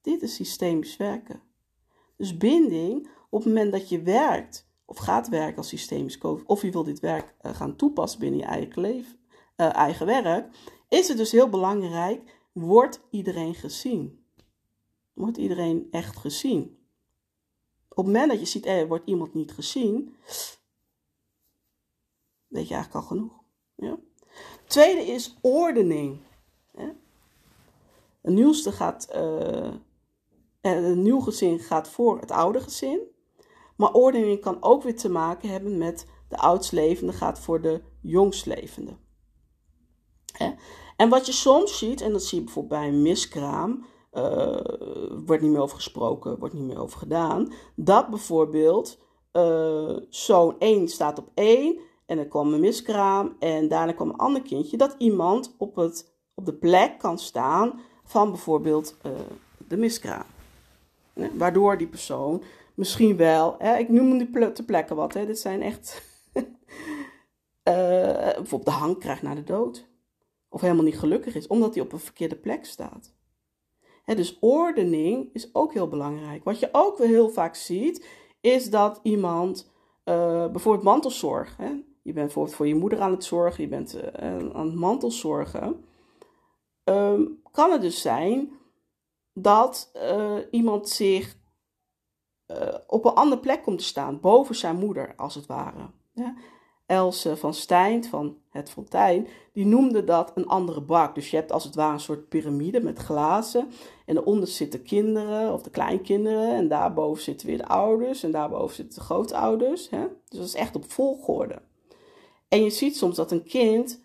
Dit 0.00 0.22
is 0.22 0.34
systemisch 0.34 0.96
werken. 0.96 1.42
Dus 2.16 2.36
binding, 2.36 3.08
op 3.30 3.44
het 3.44 3.48
moment 3.48 3.72
dat 3.72 3.88
je 3.88 4.02
werkt 4.02 4.68
of 4.84 4.96
gaat 4.96 5.28
werken 5.28 5.56
als 5.56 5.68
systemisch 5.68 6.18
coach, 6.18 6.44
of 6.44 6.62
je 6.62 6.70
wil 6.70 6.84
dit 6.84 7.00
werk 7.00 7.34
uh, 7.42 7.54
gaan 7.54 7.76
toepassen 7.76 8.20
binnen 8.20 8.38
je 8.38 8.46
eigen, 8.46 8.80
leven, 8.82 9.18
uh, 9.56 9.74
eigen 9.74 10.06
werk, 10.06 10.56
is 10.88 11.08
het 11.08 11.16
dus 11.16 11.32
heel 11.32 11.48
belangrijk, 11.48 12.38
wordt 12.52 13.00
iedereen 13.10 13.54
gezien? 13.54 14.24
Wordt 15.12 15.36
iedereen 15.36 15.88
echt 15.90 16.16
gezien? 16.16 16.78
Op 17.88 17.96
het 17.96 18.06
moment 18.06 18.30
dat 18.30 18.40
je 18.40 18.46
ziet, 18.46 18.66
er 18.66 18.88
wordt 18.88 19.06
iemand 19.06 19.34
niet 19.34 19.52
gezien, 19.52 20.14
weet 22.46 22.68
je 22.68 22.74
eigenlijk 22.74 22.94
al 22.94 23.02
genoeg. 23.02 23.42
Ja? 23.74 23.98
Tweede 24.66 25.00
is 25.00 25.38
ordening. 25.40 26.20
Een 28.22 28.34
nieuwste 28.34 28.72
gaat, 28.72 29.08
uh, 29.16 29.72
een 30.60 31.02
nieuw 31.02 31.20
gezin 31.20 31.58
gaat 31.58 31.88
voor 31.88 32.20
het 32.20 32.30
oude 32.30 32.60
gezin. 32.60 33.00
Maar 33.76 33.92
ordening 33.92 34.40
kan 34.40 34.56
ook 34.60 34.82
weer 34.82 34.96
te 34.96 35.08
maken 35.08 35.48
hebben 35.48 35.78
met 35.78 36.06
de 36.28 36.36
oudslevende 36.36 37.12
gaat 37.12 37.38
voor 37.38 37.60
de 37.60 37.82
jongstlevende. 38.00 38.96
En 40.96 41.08
wat 41.08 41.26
je 41.26 41.32
soms 41.32 41.78
ziet, 41.78 42.00
en 42.00 42.12
dat 42.12 42.22
zie 42.22 42.38
je 42.38 42.44
bijvoorbeeld 42.44 42.80
bij 42.80 42.88
een 42.88 43.02
miskraam, 43.02 43.84
uh, 44.12 44.60
wordt 45.26 45.42
niet 45.42 45.50
meer 45.50 45.60
over 45.60 45.76
gesproken, 45.76 46.38
wordt 46.38 46.54
niet 46.54 46.66
meer 46.66 46.80
over 46.80 46.98
gedaan, 46.98 47.52
dat 47.76 48.08
bijvoorbeeld 48.10 48.98
uh, 49.32 49.96
zoon 50.08 50.58
1 50.58 50.88
staat 50.88 51.18
op 51.18 51.30
1 51.34 51.78
en 52.08 52.18
er 52.18 52.26
kwam 52.26 52.52
een 52.52 52.60
miskraam 52.60 53.36
en 53.38 53.68
daarna 53.68 53.92
kwam 53.92 54.08
een 54.08 54.16
ander 54.16 54.42
kindje, 54.42 54.76
dat 54.76 54.94
iemand 54.98 55.54
op, 55.58 55.76
het, 55.76 56.12
op 56.34 56.46
de 56.46 56.54
plek 56.54 56.98
kan 56.98 57.18
staan 57.18 57.80
van 58.04 58.30
bijvoorbeeld 58.30 58.96
uh, 59.06 59.12
de 59.68 59.76
miskraam. 59.76 60.24
Waardoor 61.32 61.78
die 61.78 61.86
persoon 61.86 62.42
misschien 62.74 63.16
wel, 63.16 63.54
hè, 63.58 63.76
ik 63.76 63.88
noem 63.88 64.18
die 64.18 64.64
plekken 64.66 64.96
wat, 64.96 65.14
hè, 65.14 65.26
dit 65.26 65.38
zijn 65.38 65.62
echt, 65.62 66.02
uh, 66.34 66.44
bijvoorbeeld 68.42 68.64
de 68.64 68.70
hang 68.70 68.98
krijgt 68.98 69.22
naar 69.22 69.34
de 69.34 69.44
dood. 69.44 69.86
Of 70.48 70.60
helemaal 70.60 70.84
niet 70.84 70.98
gelukkig 70.98 71.34
is, 71.34 71.46
omdat 71.46 71.74
hij 71.74 71.82
op 71.82 71.92
een 71.92 71.98
verkeerde 71.98 72.36
plek 72.36 72.64
staat. 72.64 73.14
Hè, 74.04 74.14
dus 74.14 74.36
ordening 74.40 75.30
is 75.32 75.54
ook 75.54 75.72
heel 75.72 75.88
belangrijk. 75.88 76.44
Wat 76.44 76.58
je 76.58 76.68
ook 76.72 76.98
weer 76.98 77.08
heel 77.08 77.28
vaak 77.28 77.54
ziet, 77.54 78.06
is 78.40 78.70
dat 78.70 79.00
iemand, 79.02 79.70
uh, 80.04 80.46
bijvoorbeeld 80.50 80.84
mantelzorg, 80.84 81.56
hè, 81.56 81.86
je 82.08 82.14
bent 82.14 82.26
bijvoorbeeld 82.26 82.56
voor 82.56 82.66
je 82.66 82.74
moeder 82.74 83.00
aan 83.00 83.10
het 83.10 83.24
zorgen, 83.24 83.62
je 83.62 83.68
bent 83.68 83.96
uh, 83.96 84.36
aan 84.52 84.66
het 84.66 84.74
mantelzorgen. 84.74 85.84
Um, 86.84 87.42
kan 87.52 87.70
het 87.70 87.80
dus 87.80 88.00
zijn 88.00 88.50
dat 89.32 89.90
uh, 89.96 90.34
iemand 90.50 90.88
zich 90.88 91.36
uh, 92.46 92.74
op 92.86 93.04
een 93.04 93.14
andere 93.14 93.40
plek 93.40 93.62
komt 93.62 93.78
te 93.78 93.84
staan, 93.84 94.20
boven 94.20 94.54
zijn 94.54 94.76
moeder 94.76 95.14
als 95.16 95.34
het 95.34 95.46
ware. 95.46 95.90
Ja? 96.12 96.34
Else 96.86 97.36
van 97.36 97.54
Stijn 97.54 98.04
van 98.04 98.36
Het 98.50 98.70
Fontein, 98.70 99.26
die 99.52 99.66
noemde 99.66 100.04
dat 100.04 100.32
een 100.34 100.46
andere 100.46 100.80
bak. 100.80 101.14
Dus 101.14 101.30
je 101.30 101.36
hebt 101.36 101.52
als 101.52 101.64
het 101.64 101.74
ware 101.74 101.92
een 101.92 102.00
soort 102.00 102.28
piramide 102.28 102.80
met 102.80 102.98
glazen. 102.98 103.70
En 104.06 104.14
daaronder 104.14 104.48
zitten 104.48 104.82
kinderen 104.82 105.52
of 105.52 105.62
de 105.62 105.70
kleinkinderen. 105.70 106.54
En 106.54 106.68
daarboven 106.68 107.22
zitten 107.22 107.46
weer 107.46 107.58
de 107.58 107.66
ouders. 107.66 108.22
En 108.22 108.30
daarboven 108.30 108.74
zitten 108.76 108.98
de 108.98 109.04
grootouders. 109.04 109.90
Hè? 109.90 110.06
Dus 110.28 110.38
dat 110.38 110.46
is 110.46 110.54
echt 110.54 110.76
op 110.76 110.90
volgorde. 110.90 111.62
En 112.48 112.62
je 112.62 112.70
ziet 112.70 112.96
soms 112.96 113.16
dat 113.16 113.30
een 113.30 113.44
kind 113.44 114.00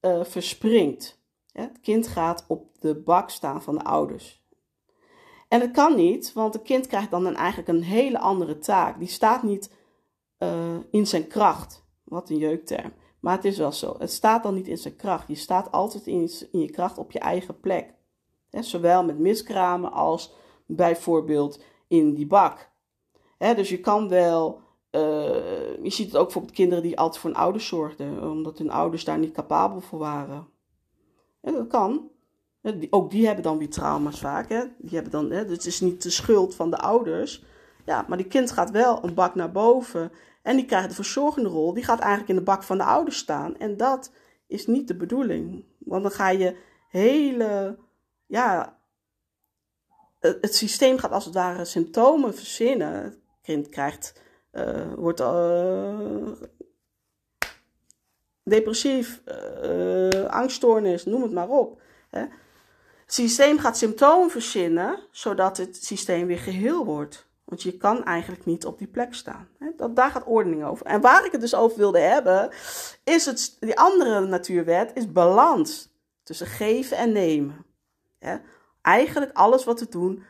uh, 0.00 0.24
verspringt. 0.24 1.18
Het 1.52 1.80
kind 1.80 2.06
gaat 2.06 2.44
op 2.48 2.80
de 2.80 2.94
bak 2.94 3.30
staan 3.30 3.62
van 3.62 3.74
de 3.74 3.84
ouders. 3.84 4.42
En 5.48 5.60
dat 5.60 5.70
kan 5.70 5.96
niet, 5.96 6.32
want 6.32 6.54
het 6.54 6.62
kind 6.62 6.86
krijgt 6.86 7.10
dan 7.10 7.36
eigenlijk 7.36 7.68
een 7.68 7.82
hele 7.82 8.18
andere 8.18 8.58
taak. 8.58 8.98
Die 8.98 9.08
staat 9.08 9.42
niet 9.42 9.70
uh, 10.38 10.76
in 10.90 11.06
zijn 11.06 11.26
kracht. 11.26 11.86
Wat 12.04 12.30
een 12.30 12.36
jeukterm. 12.36 12.92
Maar 13.20 13.34
het 13.34 13.44
is 13.44 13.58
wel 13.58 13.72
zo. 13.72 13.94
Het 13.98 14.12
staat 14.12 14.42
dan 14.42 14.54
niet 14.54 14.68
in 14.68 14.78
zijn 14.78 14.96
kracht. 14.96 15.28
Je 15.28 15.34
staat 15.34 15.72
altijd 15.72 16.06
in, 16.06 16.30
in 16.52 16.60
je 16.60 16.70
kracht 16.70 16.98
op 16.98 17.12
je 17.12 17.18
eigen 17.18 17.60
plek. 17.60 17.94
zowel 18.50 19.04
met 19.04 19.18
miskramen 19.18 19.92
als 19.92 20.34
bijvoorbeeld 20.66 21.62
in 21.88 22.14
die 22.14 22.26
bak. 22.26 22.70
dus 23.38 23.68
je 23.68 23.80
kan 23.80 24.08
wel. 24.08 24.66
Uh, 24.90 25.82
je 25.82 25.90
ziet 25.90 26.06
het 26.06 26.16
ook 26.16 26.32
voor 26.32 26.52
kinderen 26.52 26.82
die 26.82 26.98
altijd 26.98 27.22
voor 27.22 27.30
hun 27.30 27.38
ouders 27.38 27.66
zorgden, 27.66 28.30
omdat 28.30 28.58
hun 28.58 28.70
ouders 28.70 29.04
daar 29.04 29.18
niet 29.18 29.32
capabel 29.32 29.80
voor 29.80 29.98
waren. 29.98 30.48
dat 31.40 31.66
kan. 31.66 32.10
Ook 32.90 33.10
die 33.10 33.26
hebben 33.26 33.44
dan 33.44 33.58
weer 33.58 33.70
trauma's 33.70 34.20
vaak. 34.20 34.48
Hè? 34.48 34.64
Die 34.78 34.94
hebben 34.94 35.12
dan, 35.12 35.30
hè? 35.30 35.44
Dus 35.44 35.56
het 35.56 35.66
is 35.66 35.80
niet 35.80 36.02
de 36.02 36.10
schuld 36.10 36.54
van 36.54 36.70
de 36.70 36.76
ouders. 36.76 37.44
Ja, 37.84 38.04
maar 38.08 38.16
die 38.16 38.26
kind 38.26 38.50
gaat 38.50 38.70
wel 38.70 39.04
een 39.04 39.14
bak 39.14 39.34
naar 39.34 39.52
boven. 39.52 40.12
En 40.42 40.56
die 40.56 40.64
krijgt 40.64 40.88
de 40.88 40.94
verzorgende 40.94 41.48
rol. 41.48 41.74
Die 41.74 41.84
gaat 41.84 42.00
eigenlijk 42.00 42.30
in 42.30 42.36
de 42.36 42.42
bak 42.42 42.62
van 42.62 42.78
de 42.78 42.84
ouders 42.84 43.18
staan. 43.18 43.56
En 43.56 43.76
dat 43.76 44.12
is 44.46 44.66
niet 44.66 44.88
de 44.88 44.96
bedoeling. 44.96 45.64
Want 45.78 46.02
dan 46.02 46.12
ga 46.12 46.28
je 46.28 46.56
hele. 46.88 47.78
Ja. 48.26 48.78
Het 50.18 50.54
systeem 50.54 50.98
gaat 50.98 51.12
als 51.12 51.24
het 51.24 51.34
ware 51.34 51.64
symptomen 51.64 52.34
verzinnen. 52.34 53.02
Het 53.02 53.18
kind 53.42 53.68
krijgt. 53.68 54.26
Uh, 54.52 54.92
wordt. 54.94 55.20
Uh, 55.20 56.30
depressief, 58.48 59.22
uh, 59.62 60.24
angststoornis, 60.24 61.04
noem 61.04 61.22
het 61.22 61.32
maar 61.32 61.48
op. 61.48 61.80
Hè? 62.08 62.20
Het 62.20 63.16
systeem 63.16 63.58
gaat 63.58 63.76
symptomen 63.76 64.30
verzinnen, 64.30 64.98
zodat 65.10 65.56
het 65.56 65.84
systeem 65.84 66.26
weer 66.26 66.38
geheel 66.38 66.84
wordt. 66.84 67.26
Want 67.44 67.62
je 67.62 67.76
kan 67.76 68.04
eigenlijk 68.04 68.44
niet 68.44 68.66
op 68.66 68.78
die 68.78 68.86
plek 68.86 69.14
staan. 69.14 69.48
Dat, 69.76 69.96
daar 69.96 70.10
gaat 70.10 70.26
ordening 70.26 70.64
over. 70.64 70.86
En 70.86 71.00
waar 71.00 71.24
ik 71.24 71.32
het 71.32 71.40
dus 71.40 71.54
over 71.54 71.78
wilde 71.78 71.98
hebben, 71.98 72.50
is 73.04 73.26
het, 73.26 73.56
die 73.60 73.78
andere 73.78 74.26
natuurwet, 74.26 74.90
is 74.94 75.12
balans 75.12 75.88
tussen 76.22 76.46
geven 76.46 76.96
en 76.96 77.12
nemen. 77.12 77.66
Eigenlijk 78.82 79.32
alles 79.32 79.64
wat 79.64 79.80
we 79.80 79.88
doen 79.88 80.24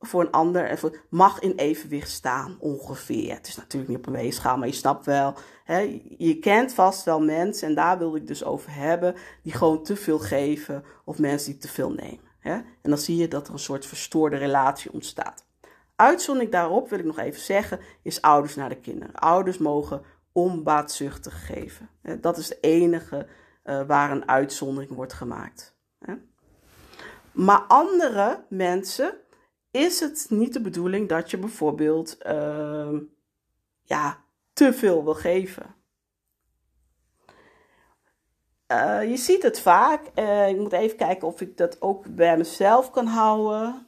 voor 0.00 0.20
een 0.20 0.30
ander 0.30 0.80
mag 1.10 1.40
in 1.40 1.52
evenwicht 1.56 2.10
staan, 2.10 2.56
ongeveer. 2.60 3.34
Het 3.34 3.46
is 3.46 3.56
natuurlijk 3.56 3.90
niet 3.90 3.98
op 3.98 4.06
een 4.06 4.12
weegschaal, 4.12 4.56
maar 4.56 4.68
je 4.68 4.74
snapt 4.74 5.06
wel. 5.06 5.34
Hè? 5.64 6.02
Je 6.18 6.38
kent 6.38 6.72
vast 6.72 7.04
wel 7.04 7.20
mensen, 7.20 7.68
en 7.68 7.74
daar 7.74 7.98
wilde 7.98 8.18
ik 8.18 8.26
dus 8.26 8.44
over 8.44 8.74
hebben, 8.74 9.14
die 9.42 9.52
gewoon 9.52 9.82
te 9.82 9.96
veel 9.96 10.18
geven 10.18 10.84
of 11.04 11.18
mensen 11.18 11.50
die 11.50 11.60
te 11.60 11.68
veel 11.68 11.90
nemen. 11.90 12.26
Hè? 12.38 12.52
En 12.52 12.90
dan 12.90 12.98
zie 12.98 13.16
je 13.16 13.28
dat 13.28 13.46
er 13.46 13.52
een 13.52 13.58
soort 13.58 13.86
verstoorde 13.86 14.36
relatie 14.36 14.92
ontstaat. 14.92 15.46
Uitzondering 15.96 16.52
daarop 16.52 16.88
wil 16.88 16.98
ik 16.98 17.04
nog 17.04 17.18
even 17.18 17.40
zeggen, 17.40 17.80
is 18.02 18.22
ouders 18.22 18.54
naar 18.54 18.68
de 18.68 18.80
kinderen. 18.80 19.14
Ouders 19.14 19.58
mogen 19.58 20.02
onbaatzuchtig 20.32 21.46
geven. 21.46 21.88
Dat 22.20 22.36
is 22.36 22.48
de 22.48 22.58
enige 22.60 23.26
uh, 23.64 23.82
waar 23.86 24.10
een 24.10 24.28
uitzondering 24.28 24.94
wordt 24.94 25.12
gemaakt. 25.12 25.76
Maar 27.32 27.60
andere 27.60 28.44
mensen 28.48 29.14
is 29.70 30.00
het 30.00 30.26
niet 30.28 30.52
de 30.52 30.60
bedoeling 30.60 31.08
dat 31.08 31.30
je 31.30 31.38
bijvoorbeeld 31.38 32.18
uh, 32.26 32.98
ja, 33.82 34.18
te 34.52 34.72
veel 34.72 35.04
wil 35.04 35.14
geven. 35.14 35.74
Uh, 38.72 39.10
je 39.10 39.16
ziet 39.16 39.42
het 39.42 39.60
vaak. 39.60 40.06
Ik 40.48 40.58
moet 40.58 40.72
even 40.72 40.96
kijken 40.96 41.28
of 41.28 41.40
ik 41.40 41.56
dat 41.56 41.82
ook 41.82 42.14
bij 42.14 42.36
mezelf 42.36 42.90
kan 42.90 43.06
houden. 43.06 43.86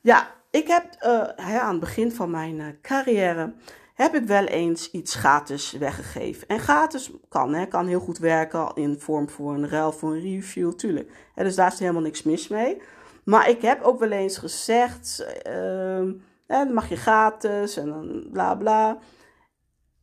Ja, 0.00 0.34
ik 0.50 0.68
heb 0.68 0.96
uh, 1.02 1.58
aan 1.60 1.70
het 1.70 1.80
begin 1.80 2.12
van 2.12 2.30
mijn 2.30 2.78
carrière 2.82 3.54
heb 4.00 4.14
ik 4.14 4.26
wel 4.26 4.44
eens 4.44 4.90
iets 4.90 5.14
gratis 5.14 5.72
weggegeven. 5.72 6.48
En 6.48 6.58
gratis 6.58 7.10
kan, 7.28 7.54
hè, 7.54 7.66
kan 7.66 7.86
heel 7.86 8.00
goed 8.00 8.18
werken 8.18 8.70
in 8.74 9.00
vorm 9.00 9.30
voor 9.30 9.54
een 9.54 9.68
ruil, 9.68 9.92
voor 9.92 10.12
een 10.12 10.20
review, 10.20 10.72
tuurlijk. 10.72 11.12
dus 11.34 11.54
daar 11.54 11.72
is 11.72 11.78
helemaal 11.78 12.02
niks 12.02 12.22
mis 12.22 12.48
mee. 12.48 12.82
Maar 13.24 13.48
ik 13.48 13.62
heb 13.62 13.82
ook 13.82 13.98
wel 13.98 14.10
eens 14.10 14.38
gezegd, 14.38 15.26
uh, 15.46 16.12
dan 16.46 16.72
mag 16.72 16.88
je 16.88 16.96
gratis 16.96 17.76
en 17.76 17.88
dan 17.88 18.28
bla 18.32 18.54
bla. 18.54 18.98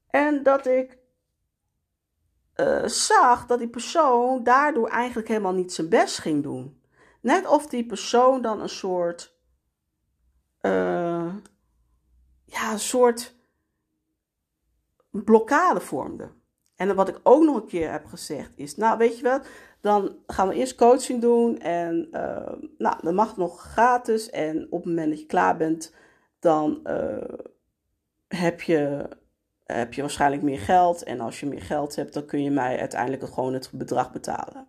En 0.08 0.44
dat 0.44 0.66
ik 0.66 0.98
uh, 2.56 2.86
zag 2.86 3.46
dat 3.46 3.60
die 3.60 3.70
persoon 3.70 4.44
daardoor 4.44 4.88
eigenlijk 4.88 5.28
helemaal 5.28 5.54
niet 5.54 5.74
zijn 5.74 5.90
best 5.90 6.18
ging 6.18 6.44
doen. 6.44 6.82
Net 7.22 7.48
of 7.48 7.68
die 7.68 7.86
persoon 7.86 8.42
dan 8.42 8.62
een 8.62 8.70
soort, 8.70 9.38
uh, 10.62 11.34
ja, 12.46 12.72
een 12.72 12.80
soort 12.80 13.36
blokkade 15.10 15.80
vormde. 15.80 16.32
En 16.76 16.96
wat 16.96 17.08
ik 17.08 17.20
ook 17.24 17.44
nog 17.44 17.56
een 17.56 17.68
keer 17.68 17.92
heb 17.92 18.06
gezegd 18.06 18.52
is, 18.56 18.76
nou 18.76 18.98
weet 18.98 19.18
je 19.18 19.24
wat, 19.24 19.48
dan 19.82 20.16
gaan 20.28 20.48
we 20.48 20.54
eerst 20.54 20.76
coaching 20.76 21.22
doen 21.22 21.60
en 21.60 22.08
uh, 22.12 22.52
nou, 22.78 22.96
dat 23.02 23.14
mag 23.14 23.38
nog 23.38 23.62
gratis. 23.62 24.30
En 24.30 24.68
op 24.70 24.80
het 24.80 24.86
moment 24.86 25.10
dat 25.10 25.20
je 25.20 25.26
klaar 25.26 25.58
bent, 25.58 25.96
dan 26.40 26.80
uh, 26.84 27.40
heb, 28.28 28.62
je, 28.62 29.10
heb 29.64 29.94
je 29.94 30.02
waarschijnlijk 30.02 30.42
meer 30.42 30.60
geld. 30.60 31.04
En 31.04 31.20
als 31.20 31.40
je 31.40 31.46
meer 31.46 31.62
geld 31.62 31.96
hebt, 31.96 32.14
dan 32.14 32.26
kun 32.26 32.44
je 32.44 32.52
mij 32.52 32.80
uiteindelijk 32.80 33.34
gewoon 33.34 33.54
het 33.54 33.70
bedrag 33.74 34.12
betalen. 34.12 34.68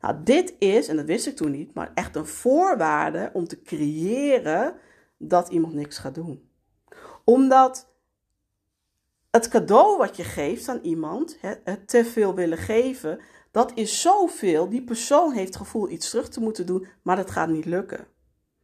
Nou, 0.00 0.16
dit 0.24 0.54
is, 0.58 0.88
en 0.88 0.96
dat 0.96 1.04
wist 1.04 1.26
ik 1.26 1.36
toen 1.36 1.50
niet, 1.50 1.74
maar 1.74 1.90
echt 1.94 2.16
een 2.16 2.26
voorwaarde 2.26 3.30
om 3.32 3.46
te 3.46 3.62
creëren 3.62 4.74
dat 5.16 5.48
iemand 5.48 5.74
niks 5.74 5.98
gaat 5.98 6.14
doen. 6.14 6.48
Omdat 7.24 7.92
het 9.30 9.48
cadeau 9.48 9.98
wat 9.98 10.16
je 10.16 10.24
geeft 10.24 10.68
aan 10.68 10.80
iemand, 10.82 11.38
het 11.40 11.88
te 11.88 12.04
veel 12.04 12.34
willen 12.34 12.58
geven, 12.58 13.20
dat 13.54 13.72
is 13.74 14.00
zoveel. 14.00 14.68
Die 14.68 14.82
persoon 14.82 15.32
heeft 15.32 15.46
het 15.46 15.56
gevoel 15.56 15.90
iets 15.90 16.10
terug 16.10 16.28
te 16.28 16.40
moeten 16.40 16.66
doen, 16.66 16.86
maar 17.02 17.16
dat 17.16 17.30
gaat 17.30 17.48
niet 17.48 17.64
lukken. 17.64 18.06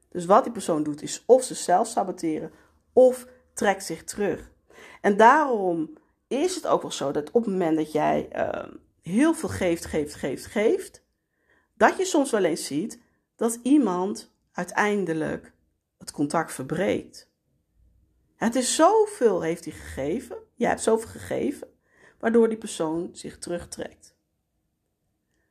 Dus 0.08 0.24
wat 0.24 0.42
die 0.42 0.52
persoon 0.52 0.82
doet, 0.82 1.02
is 1.02 1.22
of 1.26 1.44
zichzelf 1.44 1.86
saboteren 1.86 2.52
of 2.92 3.26
trekt 3.54 3.84
zich 3.84 4.04
terug. 4.04 4.50
En 5.00 5.16
daarom 5.16 5.98
is 6.28 6.54
het 6.54 6.66
ook 6.66 6.82
wel 6.82 6.90
zo 6.90 7.10
dat 7.10 7.30
op 7.30 7.42
het 7.42 7.52
moment 7.52 7.76
dat 7.76 7.92
jij 7.92 8.28
ehm, 8.30 8.70
heel 9.02 9.34
veel 9.34 9.48
geeft, 9.48 9.84
geeft, 9.84 10.14
geeft, 10.14 10.46
geeft, 10.46 11.04
dat 11.74 11.96
je 11.96 12.04
soms 12.04 12.30
wel 12.30 12.44
eens 12.44 12.66
ziet 12.66 13.00
dat 13.36 13.58
iemand 13.62 14.32
uiteindelijk 14.52 15.52
het 15.98 16.10
contact 16.10 16.52
verbreekt. 16.52 17.28
Het 18.36 18.54
is 18.54 18.74
zoveel 18.74 19.40
heeft 19.40 19.64
hij 19.64 19.74
gegeven, 19.74 20.36
jij 20.54 20.68
hebt 20.68 20.82
zoveel 20.82 21.08
gegeven, 21.08 21.68
waardoor 22.18 22.48
die 22.48 22.58
persoon 22.58 23.08
zich 23.12 23.38
terugtrekt. 23.38 24.18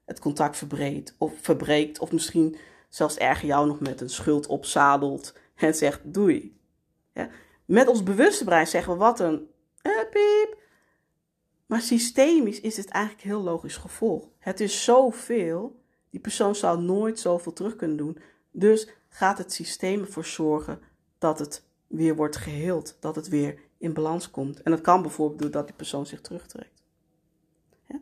Het 0.09 0.19
contact 0.19 0.57
verbreekt 0.57 1.15
of 1.17 1.33
verbreekt, 1.41 1.99
of 1.99 2.11
misschien 2.11 2.57
zelfs 2.89 3.17
erger 3.17 3.47
jou 3.47 3.67
nog 3.67 3.79
met 3.79 4.01
een 4.01 4.09
schuld 4.09 4.47
opzadelt 4.47 5.33
en 5.55 5.75
zegt 5.75 5.99
doei. 6.03 6.57
Ja? 7.13 7.29
Met 7.65 7.87
ons 7.87 8.03
bewuste 8.03 8.43
brein 8.43 8.67
zeggen 8.67 8.93
we 8.93 8.99
wat 8.99 9.19
een 9.19 9.47
piep. 9.83 10.57
Maar 11.65 11.81
systemisch 11.81 12.59
is 12.59 12.77
het 12.77 12.89
eigenlijk 12.89 13.23
heel 13.23 13.41
logisch 13.41 13.77
gevolg. 13.77 14.27
Het 14.39 14.59
is 14.59 14.83
zoveel, 14.83 15.81
die 16.09 16.19
persoon 16.19 16.55
zou 16.55 16.81
nooit 16.81 17.19
zoveel 17.19 17.53
terug 17.53 17.75
kunnen 17.75 17.97
doen. 17.97 18.17
Dus 18.51 18.87
gaat 19.09 19.37
het 19.37 19.53
systeem 19.53 20.01
ervoor 20.01 20.25
zorgen 20.25 20.81
dat 21.17 21.39
het 21.39 21.63
weer 21.87 22.15
wordt 22.15 22.37
geheeld, 22.37 22.97
dat 22.99 23.15
het 23.15 23.27
weer 23.27 23.59
in 23.77 23.93
balans 23.93 24.31
komt. 24.31 24.61
En 24.61 24.71
dat 24.71 24.81
kan 24.81 25.01
bijvoorbeeld 25.01 25.41
doordat 25.41 25.67
die 25.67 25.75
persoon 25.75 26.05
zich 26.05 26.21
terugtrekt. 26.21 26.78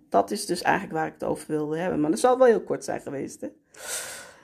Dat 0.09 0.31
is 0.31 0.45
dus 0.45 0.61
eigenlijk 0.61 0.95
waar 0.95 1.07
ik 1.07 1.13
het 1.13 1.23
over 1.23 1.45
wilde 1.47 1.77
hebben. 1.77 1.99
Maar 1.99 2.09
dat 2.09 2.19
zal 2.19 2.37
wel 2.37 2.47
heel 2.47 2.63
kort 2.63 2.83
zijn 2.83 3.01
geweest. 3.01 3.41
Hè? 3.41 3.47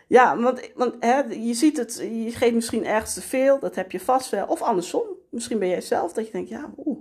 Ja, 0.07 0.37
want, 0.37 0.71
want 0.75 0.95
hè, 0.99 1.19
je 1.19 1.53
ziet 1.53 1.77
het, 1.77 1.97
je 2.01 2.31
geeft 2.31 2.53
misschien 2.53 2.85
ergens 2.85 3.13
te 3.13 3.21
veel, 3.21 3.59
dat 3.59 3.75
heb 3.75 3.91
je 3.91 3.99
vast 3.99 4.29
wel. 4.29 4.47
Of 4.47 4.61
andersom, 4.61 5.03
misschien 5.29 5.59
ben 5.59 5.67
jij 5.67 5.81
zelf 5.81 6.13
dat 6.13 6.25
je 6.25 6.31
denkt, 6.31 6.49
ja, 6.49 6.73
oeh. 6.85 6.99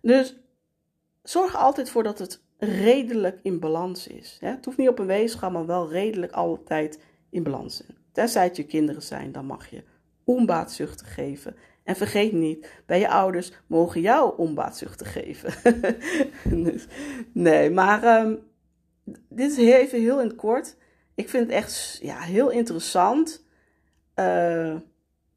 Dus 0.00 0.36
zorg 1.22 1.56
altijd 1.56 1.90
voor 1.90 2.02
dat 2.02 2.18
het 2.18 2.42
redelijk 2.58 3.38
in 3.42 3.60
balans 3.60 4.06
is. 4.06 4.36
Hè? 4.40 4.48
Het 4.48 4.64
hoeft 4.64 4.76
niet 4.76 4.88
op 4.88 4.98
een 4.98 5.06
weegschaal, 5.06 5.50
maar 5.50 5.66
wel 5.66 5.90
redelijk 5.90 6.32
altijd 6.32 7.00
in 7.30 7.42
balans. 7.42 7.82
Tenzij 8.12 8.44
het 8.44 8.56
je 8.56 8.66
kinderen 8.66 9.02
zijn, 9.02 9.32
dan 9.32 9.46
mag 9.46 9.70
je 9.70 9.84
onbaatzuchtig 10.24 11.14
geven. 11.14 11.56
En 11.88 11.96
vergeet 11.96 12.32
niet, 12.32 12.70
bij 12.86 13.00
je 13.00 13.08
ouders 13.08 13.52
mogen 13.66 14.00
jou 14.00 14.36
onbaatzuchtig 14.36 15.12
geven. 15.12 15.54
dus, 16.64 16.86
nee, 17.32 17.70
maar 17.70 18.20
um, 18.20 18.38
dit 19.28 19.50
is 19.50 19.56
even 19.56 20.00
heel 20.00 20.20
in 20.20 20.26
het 20.26 20.36
kort. 20.36 20.76
Ik 21.14 21.28
vind 21.28 21.46
het 21.46 21.54
echt 21.54 21.98
ja, 22.02 22.18
heel 22.18 22.50
interessant. 22.50 23.44
Uh, 24.14 24.76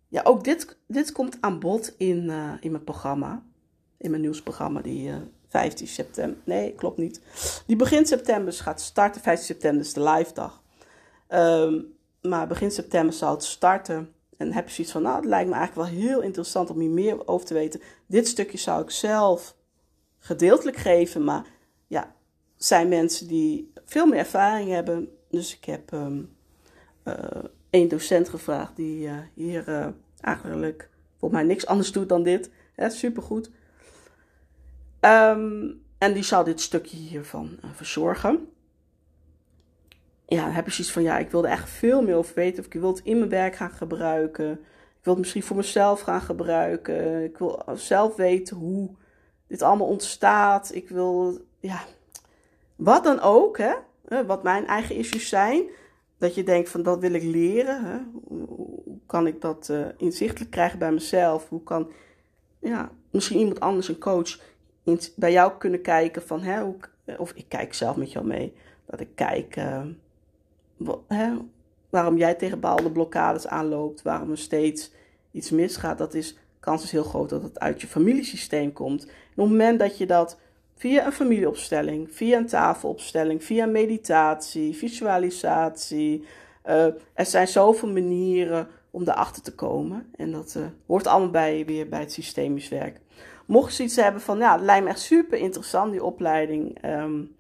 ja, 0.08 0.22
ook 0.24 0.44
dit, 0.44 0.78
dit 0.88 1.12
komt 1.12 1.38
aan 1.40 1.60
bod 1.60 1.96
in, 1.98 2.24
uh, 2.24 2.54
in 2.60 2.72
mijn 2.72 2.84
programma. 2.84 3.44
In 3.98 4.10
mijn 4.10 4.22
nieuwsprogramma, 4.22 4.82
die 4.82 5.10
uh, 5.10 5.16
15 5.48 5.88
september. 5.88 6.38
Nee, 6.44 6.74
klopt 6.74 6.98
niet. 6.98 7.22
Die 7.68 7.76
begin 7.76 8.06
september 8.06 8.54
gaat 8.54 8.82
starten. 8.82 9.22
15 9.22 9.46
september 9.46 9.82
is 9.82 9.94
de 9.94 10.04
live 10.04 10.34
dag. 10.34 10.64
Um, 11.30 11.96
maar 12.22 12.48
begin 12.48 12.72
september 12.72 13.14
zal 13.14 13.32
het 13.32 13.44
starten. 13.44 14.14
En 14.42 14.54
heb 14.54 14.68
je 14.68 14.74
zoiets 14.74 14.94
van, 14.94 15.02
nou, 15.02 15.16
het 15.16 15.26
lijkt 15.26 15.50
me 15.50 15.56
eigenlijk 15.56 15.90
wel 15.90 16.00
heel 16.00 16.22
interessant 16.22 16.70
om 16.70 16.80
hier 16.80 16.90
meer 16.90 17.28
over 17.28 17.46
te 17.46 17.54
weten. 17.54 17.82
Dit 18.06 18.28
stukje 18.28 18.58
zou 18.58 18.82
ik 18.82 18.90
zelf 18.90 19.56
gedeeltelijk 20.20 20.78
geven, 20.78 21.24
maar 21.24 21.46
ja, 21.88 22.16
zijn 22.56 22.88
mensen 22.88 23.28
die 23.28 23.72
veel 23.86 24.06
meer 24.06 24.20
ervaring 24.20 24.70
hebben. 24.70 25.10
Dus 25.30 25.56
ik 25.56 25.66
heb 25.66 25.92
um, 25.92 26.36
uh, 27.04 27.16
één 27.70 27.88
docent 27.88 28.30
gevraagd 28.30 28.76
die 28.76 29.08
uh, 29.08 29.18
hier 29.34 29.70
uh, 29.70 29.88
eigenlijk 30.22 30.90
volgens 31.18 31.42
mij 31.42 31.50
niks 31.50 31.66
anders 31.66 31.92
doet 31.92 32.10
dan 32.10 32.24
dit. 32.24 32.50
Hè, 32.74 32.90
supergoed. 32.90 33.50
Um, 35.02 35.82
en 35.98 36.14
die 36.14 36.24
zal 36.24 36.44
dit 36.44 36.62
stukje 36.62 36.98
hiervan 36.98 37.60
verzorgen 37.74 38.48
ja, 40.36 40.50
heb 40.50 40.66
je 40.66 40.72
zoiets 40.72 40.94
van, 40.94 41.04
ja, 41.04 41.18
ik 41.18 41.32
wilde 41.32 41.48
echt 41.48 41.70
veel 41.70 42.02
meer 42.02 42.16
over 42.16 42.36
weten. 42.36 42.60
Of 42.60 42.66
ik 42.66 42.80
wil 42.80 42.90
het 42.90 43.02
in 43.04 43.18
mijn 43.18 43.30
werk 43.30 43.56
gaan 43.56 43.72
gebruiken. 43.72 44.52
Ik 44.52 45.04
wil 45.04 45.14
het 45.14 45.18
misschien 45.18 45.44
voor 45.44 45.56
mezelf 45.56 46.02
gaan 46.02 46.22
gebruiken. 46.22 47.24
Ik 47.24 47.38
wil 47.38 47.64
zelf 47.74 48.16
weten 48.16 48.58
hoe 48.58 48.90
dit 49.48 49.62
allemaal 49.62 49.88
ontstaat. 49.88 50.76
Ik 50.76 50.90
wil, 50.90 51.38
ja, 51.60 51.84
wat 52.76 53.04
dan 53.04 53.20
ook, 53.20 53.58
hè. 53.58 53.74
Wat 54.26 54.44
mijn 54.44 54.68
eigen 54.68 54.96
issues 54.96 55.30
zijn. 55.30 55.64
Dat 56.18 56.36
je 56.36 56.44
denkt 56.44 56.70
van, 56.70 56.84
dat 56.84 57.00
wil 57.00 57.14
ik 57.14 57.24
leren. 57.24 57.84
Hè? 57.84 57.98
Hoe 58.28 58.98
kan 59.06 59.28
ik 59.28 59.42
dat 59.42 59.68
uh, 59.72 59.86
inzichtelijk 59.98 60.52
krijgen 60.52 60.80
bij 60.80 60.92
mezelf? 60.92 61.50
Hoe 61.50 61.64
kan, 61.64 61.92
ja, 62.60 62.92
misschien 63.10 63.40
iemand 63.40 63.60
anders, 63.60 63.88
een 63.88 64.00
coach, 64.00 64.40
bij 65.16 65.32
jou 65.32 65.52
kunnen 65.58 65.82
kijken 65.82 66.22
van, 66.22 66.42
hè, 66.42 66.62
hoe, 66.62 66.76
of 67.18 67.32
ik 67.32 67.46
kijk 67.48 67.74
zelf 67.74 67.96
met 67.96 68.12
jou 68.12 68.26
mee. 68.26 68.54
Dat 68.86 69.00
ik 69.00 69.16
kijk... 69.16 69.56
Uh, 69.56 69.82
waarom 71.90 72.18
jij 72.18 72.34
tegen 72.34 72.60
bepaalde 72.60 72.92
blokkades 72.92 73.48
aanloopt, 73.48 74.02
waarom 74.02 74.32
er 74.32 74.38
steeds 74.38 74.92
iets 75.32 75.50
misgaat, 75.50 75.98
dat 75.98 76.14
is, 76.14 76.38
kans 76.60 76.84
is 76.84 76.92
heel 76.92 77.04
groot 77.04 77.30
dat 77.30 77.44
het 77.44 77.60
uit 77.60 77.82
je 77.82 77.88
familiesysteem 77.88 78.74
komt. 78.74 79.06
En 79.06 79.12
op 79.12 79.36
het 79.36 79.48
moment 79.50 79.80
dat 79.80 79.98
je 79.98 80.06
dat 80.06 80.40
via 80.76 81.06
een 81.06 81.12
familieopstelling, 81.12 82.12
via 82.12 82.38
een 82.38 82.48
tafelopstelling, 82.48 83.44
via 83.44 83.66
meditatie, 83.66 84.76
visualisatie, 84.76 86.26
uh, 86.66 86.86
er 87.14 87.26
zijn 87.26 87.48
zoveel 87.48 87.90
manieren 87.90 88.68
om 88.92 89.04
daarachter 89.04 89.42
te 89.42 89.56
komen. 89.56 90.10
En 90.16 90.32
dat 90.32 90.56
uh, 90.58 90.66
hoort 90.86 91.08
allemaal 91.08 91.30
bij, 91.30 91.66
weer 91.66 91.90
bij 91.90 92.00
het 92.00 92.12
systemisch 92.12 92.70
werk. 92.70 93.00
Mocht 93.46 93.76
je 93.76 93.84
iets 93.84 93.96
hebben 93.96 94.22
van, 94.22 94.38
ja, 94.38 94.54
het 94.54 94.62
lijkt 94.62 94.84
me 94.84 94.90
echt 94.90 95.00
super 95.00 95.38
interessant, 95.38 95.92
die 95.92 96.04
opleiding. 96.04 96.86
Um, 96.86 97.36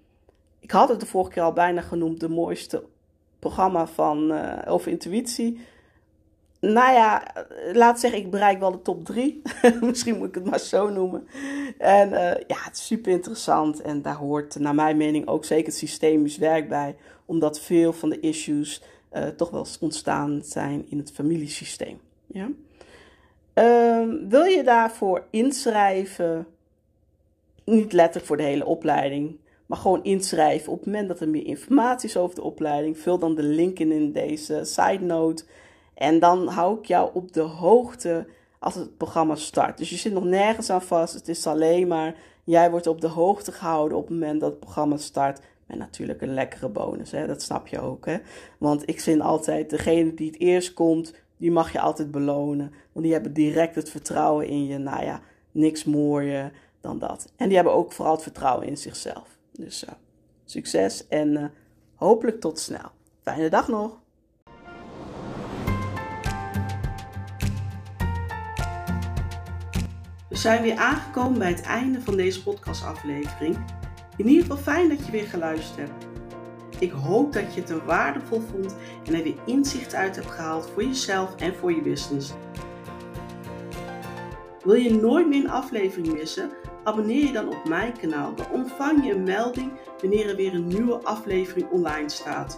ik 0.60 0.72
had 0.72 0.90
het 0.90 1.00
de 1.00 1.06
vorige 1.06 1.32
keer 1.32 1.44
al 1.44 1.54
bijna 1.54 1.82
genoemd, 1.82 2.20
de 2.20 2.30
mooiste 2.30 2.84
programma 3.42 3.88
van, 3.88 4.32
uh, 4.32 4.58
over 4.68 4.92
intuïtie. 4.92 5.60
Nou 6.60 6.94
ja, 6.94 7.24
laat 7.74 8.00
zeggen, 8.00 8.20
ik 8.20 8.32
bereik 8.32 8.60
wel 8.60 8.72
de 8.72 8.82
top 8.82 9.06
drie. 9.06 9.42
Misschien 9.82 10.18
moet 10.18 10.28
ik 10.28 10.36
het 10.36 10.46
maar 10.46 10.60
zo 10.60 10.90
noemen. 10.90 11.28
En 11.78 12.10
uh, 12.10 12.20
ja, 12.48 12.58
het 12.64 12.76
is 12.76 12.86
super 12.86 13.12
interessant. 13.12 13.82
En 13.82 14.02
daar 14.02 14.16
hoort 14.16 14.60
naar 14.60 14.76
mijn 14.76 14.98
mening 14.98 15.28
ook 15.28 15.46
zeker 15.46 15.74
systemisch 15.74 16.38
werk 16.38 16.70
bij. 16.70 16.96
Omdat 17.26 17.60
veel 17.60 17.94
van 17.94 18.10
de 18.10 18.20
issues 18.20 18.82
uh, 19.14 19.28
toch 19.28 19.50
wel 19.50 19.66
ontstaan 19.80 20.42
zijn 20.44 20.86
in 20.90 20.98
het 20.98 21.12
familiesysteem. 21.12 22.00
Ja? 22.28 22.50
Um, 23.54 24.30
wil 24.30 24.44
je 24.44 24.64
daarvoor 24.64 25.24
inschrijven? 25.30 26.48
Niet 27.66 27.94
letterlijk 27.94 28.26
voor 28.26 28.38
de 28.38 28.44
hele 28.44 28.66
opleiding 28.66 29.40
maar 29.72 29.80
gewoon 29.80 30.04
inschrijven. 30.04 30.72
Op 30.72 30.78
het 30.78 30.86
moment 30.86 31.08
dat 31.08 31.20
er 31.20 31.30
meer 31.30 31.46
informatie 31.46 32.10
is 32.10 32.18
over 32.18 32.36
de 32.36 32.44
opleiding, 32.44 32.98
vul 32.98 33.18
dan 33.20 33.36
de 33.36 33.44
link 33.44 33.80
in 33.80 33.92
in 33.92 34.12
deze 34.12 34.64
side 34.64 35.04
note. 35.04 35.44
En 35.94 36.20
dan 36.20 36.48
hou 36.48 36.80
ik 36.80 36.86
jou 36.86 37.10
op 37.14 37.34
de 37.34 37.42
hoogte 37.42 38.28
als 38.60 38.76
het 38.76 38.98
programma 38.98 39.36
start. 39.36 39.78
Dus 39.78 39.90
je 39.90 39.96
zit 39.96 40.14
nog 40.14 40.24
nergens 40.24 40.70
aan 40.70 40.82
vast. 40.82 41.14
Het 41.14 41.28
is 41.28 41.48
alleen 41.48 41.88
maar, 41.88 42.16
jij 42.44 42.72
wordt 42.72 42.88
op 42.88 43.02
de 43.02 43.08
hoogte 43.08 43.52
gehouden 43.52 43.98
op 43.98 44.08
het 44.08 44.20
moment 44.20 44.42
dat 44.42 44.50
het 44.50 44.60
programma 44.60 44.98
start. 44.98 45.40
En 45.68 45.78
natuurlijk 45.78 46.22
een 46.22 46.34
lekkere 46.34 46.70
bonus, 46.70 47.12
hè? 47.12 47.28
dat 47.28 47.42
snap 47.42 47.68
je 47.68 47.80
ook. 47.80 48.06
Hè? 48.06 48.18
Want 48.58 48.90
ik 48.90 49.02
vind 49.02 49.22
altijd, 49.22 49.70
degene 49.70 50.14
die 50.14 50.28
het 50.28 50.40
eerst 50.40 50.74
komt, 50.74 51.14
die 51.38 51.52
mag 51.52 51.72
je 51.72 51.80
altijd 51.80 52.12
belonen. 52.12 52.74
Want 52.92 53.06
die 53.06 53.14
hebben 53.14 53.34
direct 53.34 53.76
het 53.76 53.90
vertrouwen 53.90 54.48
in 54.48 54.66
je. 54.66 54.78
Nou 54.78 55.04
ja, 55.04 55.22
niks 55.52 55.84
mooier 55.84 56.52
dan 56.82 57.00
dat. 57.00 57.32
En 57.36 57.48
die 57.48 57.56
hebben 57.56 57.74
ook 57.74 57.92
vooral 57.92 58.14
het 58.14 58.24
vertrouwen 58.24 58.68
in 58.68 58.78
zichzelf. 58.78 59.40
Dus 59.52 59.84
uh, 59.84 59.90
succes 60.46 61.08
en 61.08 61.30
uh, 61.30 61.46
hopelijk 61.96 62.40
tot 62.40 62.60
snel. 62.60 62.92
Fijne 63.22 63.50
dag 63.50 63.68
nog. 63.68 64.00
We 70.30 70.38
zijn 70.38 70.62
weer 70.62 70.78
aangekomen 70.78 71.40
bij 71.40 71.50
het 71.50 71.62
einde 71.62 72.02
van 72.02 72.16
deze 72.16 72.44
podcastaflevering. 72.44 73.58
In 74.18 74.28
ieder 74.28 74.42
geval 74.42 74.58
fijn 74.58 74.90
dat 74.90 75.06
je 75.06 75.12
weer 75.12 75.28
geluisterd 75.28 75.78
hebt. 75.78 76.06
Ik 76.80 76.92
hoop 76.92 77.34
dat 77.34 77.54
je 77.54 77.62
het 77.62 77.84
waardevol 77.84 78.42
vond 78.42 78.76
en 79.06 79.14
er 79.14 79.24
weer 79.24 79.38
inzicht 79.46 79.94
uit 79.94 80.16
hebt 80.16 80.32
gehaald 80.32 80.70
voor 80.70 80.84
jezelf 80.84 81.36
en 81.36 81.56
voor 81.56 81.72
je 81.72 81.82
business. 81.82 82.34
Wil 84.64 84.76
je 84.76 84.94
nooit 84.94 85.28
meer 85.28 85.44
een 85.44 85.50
aflevering 85.50 86.14
missen? 86.14 86.52
Abonneer 86.84 87.26
je 87.26 87.32
dan 87.32 87.48
op 87.48 87.68
mijn 87.68 87.98
kanaal. 87.98 88.36
Dan 88.36 88.52
ontvang 88.52 89.06
je 89.06 89.12
een 89.12 89.24
melding 89.24 89.72
wanneer 90.02 90.30
er 90.30 90.36
weer 90.36 90.54
een 90.54 90.68
nieuwe 90.68 91.04
aflevering 91.04 91.70
online 91.70 92.10
staat. 92.10 92.58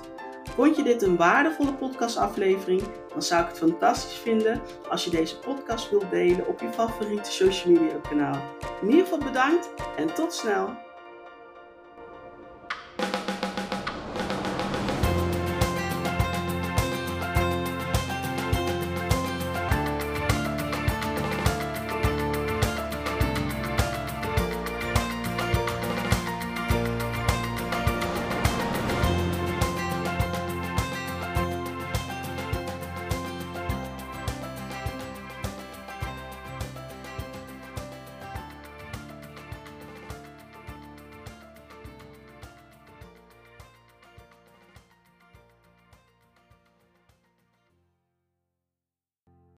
Vond 0.56 0.76
je 0.76 0.84
dit 0.84 1.02
een 1.02 1.18
waardevolle 1.18 1.74
podcastaflevering? 1.74 2.82
Dan 3.12 3.22
zou 3.22 3.42
ik 3.42 3.48
het 3.48 3.58
fantastisch 3.58 4.18
vinden 4.18 4.62
als 4.90 5.04
je 5.04 5.10
deze 5.10 5.40
podcast 5.40 5.90
wilt 5.90 6.10
delen 6.10 6.48
op 6.48 6.60
je 6.60 6.72
favoriete 6.74 7.32
social 7.32 7.74
media 7.74 7.98
kanaal. 8.10 8.42
In 8.82 8.90
ieder 8.90 9.04
geval 9.04 9.20
bedankt 9.20 9.70
en 9.98 10.14
tot 10.14 10.34
snel! 10.34 10.93